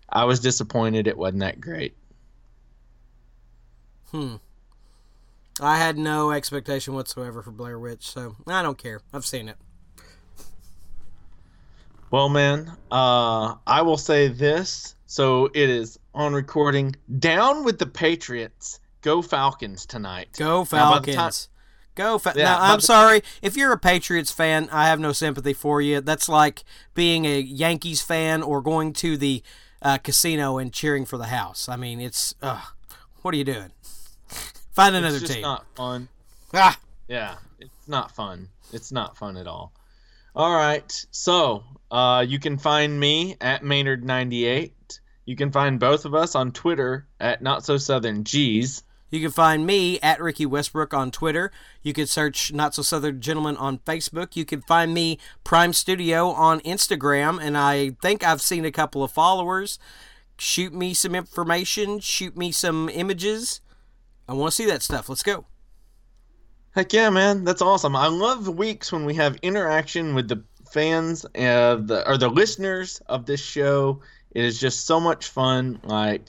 I 0.08 0.24
was 0.24 0.40
disappointed 0.40 1.06
it 1.06 1.16
wasn't 1.16 1.40
that 1.40 1.60
great. 1.60 1.96
hmm. 4.10 4.36
I 5.60 5.76
had 5.78 5.98
no 5.98 6.30
expectation 6.32 6.94
whatsoever 6.94 7.42
for 7.42 7.50
Blair 7.50 7.78
Witch, 7.78 8.06
so 8.08 8.36
I 8.46 8.62
don't 8.62 8.78
care. 8.78 9.00
I've 9.12 9.26
seen 9.26 9.48
it. 9.48 9.56
Well, 12.10 12.28
man, 12.28 12.72
uh, 12.90 13.54
I 13.66 13.82
will 13.82 13.96
say 13.96 14.28
this. 14.28 14.94
So 15.06 15.46
it 15.54 15.68
is 15.68 15.98
on 16.14 16.32
recording. 16.34 16.96
Down 17.18 17.64
with 17.64 17.78
the 17.78 17.86
Patriots. 17.86 18.80
Go 19.02 19.20
Falcons 19.20 19.84
tonight. 19.86 20.28
Go 20.38 20.58
Now, 20.60 20.64
Falcons. 20.64 21.16
time- 21.16 21.32
Go 21.94 22.16
Fa- 22.18 22.32
Yeah, 22.34 22.44
now, 22.44 22.58
I'm 22.62 22.80
sorry 22.80 23.22
if 23.42 23.54
you're 23.54 23.72
a 23.72 23.78
Patriots 23.78 24.32
fan. 24.32 24.70
I 24.72 24.86
have 24.88 24.98
no 24.98 25.12
sympathy 25.12 25.52
for 25.52 25.82
you. 25.82 26.00
That's 26.00 26.26
like 26.26 26.64
being 26.94 27.26
a 27.26 27.38
Yankees 27.38 28.00
fan 28.00 28.42
or 28.42 28.62
going 28.62 28.94
to 28.94 29.18
the 29.18 29.42
uh, 29.82 29.98
casino 29.98 30.56
and 30.56 30.72
cheering 30.72 31.04
for 31.04 31.18
the 31.18 31.26
house. 31.26 31.68
I 31.68 31.76
mean, 31.76 32.00
it's 32.00 32.34
uh, 32.40 32.62
what 33.20 33.34
are 33.34 33.36
you 33.36 33.44
doing? 33.44 33.72
Find 34.72 34.96
another 34.96 35.18
team. 35.18 35.24
it's 35.24 35.28
just 35.28 35.32
team. 35.34 35.42
not 35.42 35.66
fun. 35.74 36.08
Ah, 36.54 36.78
Yeah, 37.08 37.36
it's 37.60 37.88
not 37.88 38.10
fun. 38.14 38.48
It's 38.72 38.92
not 38.92 39.16
fun 39.16 39.36
at 39.36 39.46
all. 39.46 39.72
All 40.34 40.54
right, 40.54 41.06
so 41.10 41.62
uh, 41.90 42.24
you 42.26 42.38
can 42.38 42.56
find 42.56 42.98
me 42.98 43.36
at 43.40 43.62
Maynard98. 43.62 44.72
You 45.26 45.36
can 45.36 45.52
find 45.52 45.78
both 45.78 46.04
of 46.04 46.14
us 46.14 46.34
on 46.34 46.52
Twitter 46.52 47.06
at 47.20 47.42
Not 47.42 47.64
So 47.64 47.76
Southern 47.76 48.24
G's. 48.24 48.82
You 49.10 49.20
can 49.20 49.30
find 49.30 49.66
me 49.66 50.00
at 50.00 50.22
Ricky 50.22 50.46
Westbrook 50.46 50.94
on 50.94 51.10
Twitter. 51.10 51.52
You 51.82 51.92
can 51.92 52.06
search 52.06 52.50
Not 52.50 52.74
So 52.74 52.80
Southern 52.82 53.20
Gentleman 53.20 53.58
on 53.58 53.78
Facebook. 53.80 54.36
You 54.36 54.46
can 54.46 54.62
find 54.62 54.94
me 54.94 55.18
Prime 55.44 55.74
Studio 55.74 56.28
on 56.28 56.60
Instagram, 56.60 57.38
and 57.40 57.56
I 57.58 57.90
think 58.00 58.24
I've 58.24 58.40
seen 58.40 58.64
a 58.64 58.72
couple 58.72 59.04
of 59.04 59.12
followers. 59.12 59.78
Shoot 60.38 60.72
me 60.72 60.94
some 60.94 61.14
information, 61.14 62.00
shoot 62.00 62.36
me 62.36 62.50
some 62.52 62.88
images. 62.88 63.60
I 64.32 64.34
want 64.34 64.50
to 64.50 64.56
see 64.56 64.64
that 64.64 64.80
stuff. 64.80 65.10
Let's 65.10 65.22
go. 65.22 65.44
Heck 66.74 66.94
yeah, 66.94 67.10
man. 67.10 67.44
That's 67.44 67.60
awesome. 67.60 67.94
I 67.94 68.06
love 68.06 68.48
weeks 68.48 68.90
when 68.90 69.04
we 69.04 69.12
have 69.16 69.36
interaction 69.42 70.14
with 70.14 70.26
the 70.26 70.42
fans 70.70 71.26
uh, 71.26 71.76
the, 71.76 72.02
or 72.06 72.16
the 72.16 72.30
listeners 72.30 73.02
of 73.06 73.26
this 73.26 73.42
show. 73.42 74.00
It 74.30 74.42
is 74.42 74.58
just 74.58 74.86
so 74.86 75.00
much 75.00 75.28
fun. 75.28 75.80
Like 75.84 76.22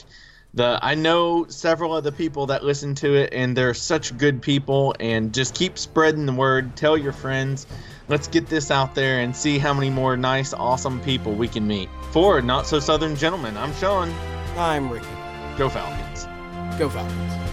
the 0.53 0.77
I 0.81 0.95
know 0.95 1.45
several 1.47 1.95
of 1.95 2.03
the 2.03 2.11
people 2.11 2.47
that 2.47 2.61
listen 2.61 2.93
to 2.95 3.15
it 3.15 3.33
and 3.33 3.55
they're 3.55 3.73
such 3.73 4.17
good 4.17 4.41
people 4.41 4.93
and 4.99 5.33
just 5.33 5.55
keep 5.55 5.77
spreading 5.77 6.25
the 6.25 6.33
word. 6.33 6.75
Tell 6.75 6.97
your 6.97 7.13
friends. 7.13 7.67
Let's 8.09 8.27
get 8.27 8.47
this 8.47 8.69
out 8.69 8.95
there 8.95 9.21
and 9.21 9.33
see 9.33 9.59
how 9.59 9.73
many 9.73 9.89
more 9.89 10.17
nice, 10.17 10.53
awesome 10.53 10.99
people 11.03 11.35
we 11.35 11.47
can 11.47 11.65
meet. 11.65 11.87
For 12.11 12.41
Not 12.41 12.67
So 12.67 12.81
Southern 12.81 13.15
Gentlemen, 13.15 13.55
I'm 13.55 13.73
Sean. 13.75 14.13
I'm 14.57 14.91
Ricky. 14.91 15.07
Go 15.57 15.69
Falcons. 15.69 16.27
Go 16.77 16.89
Falcons. 16.89 17.52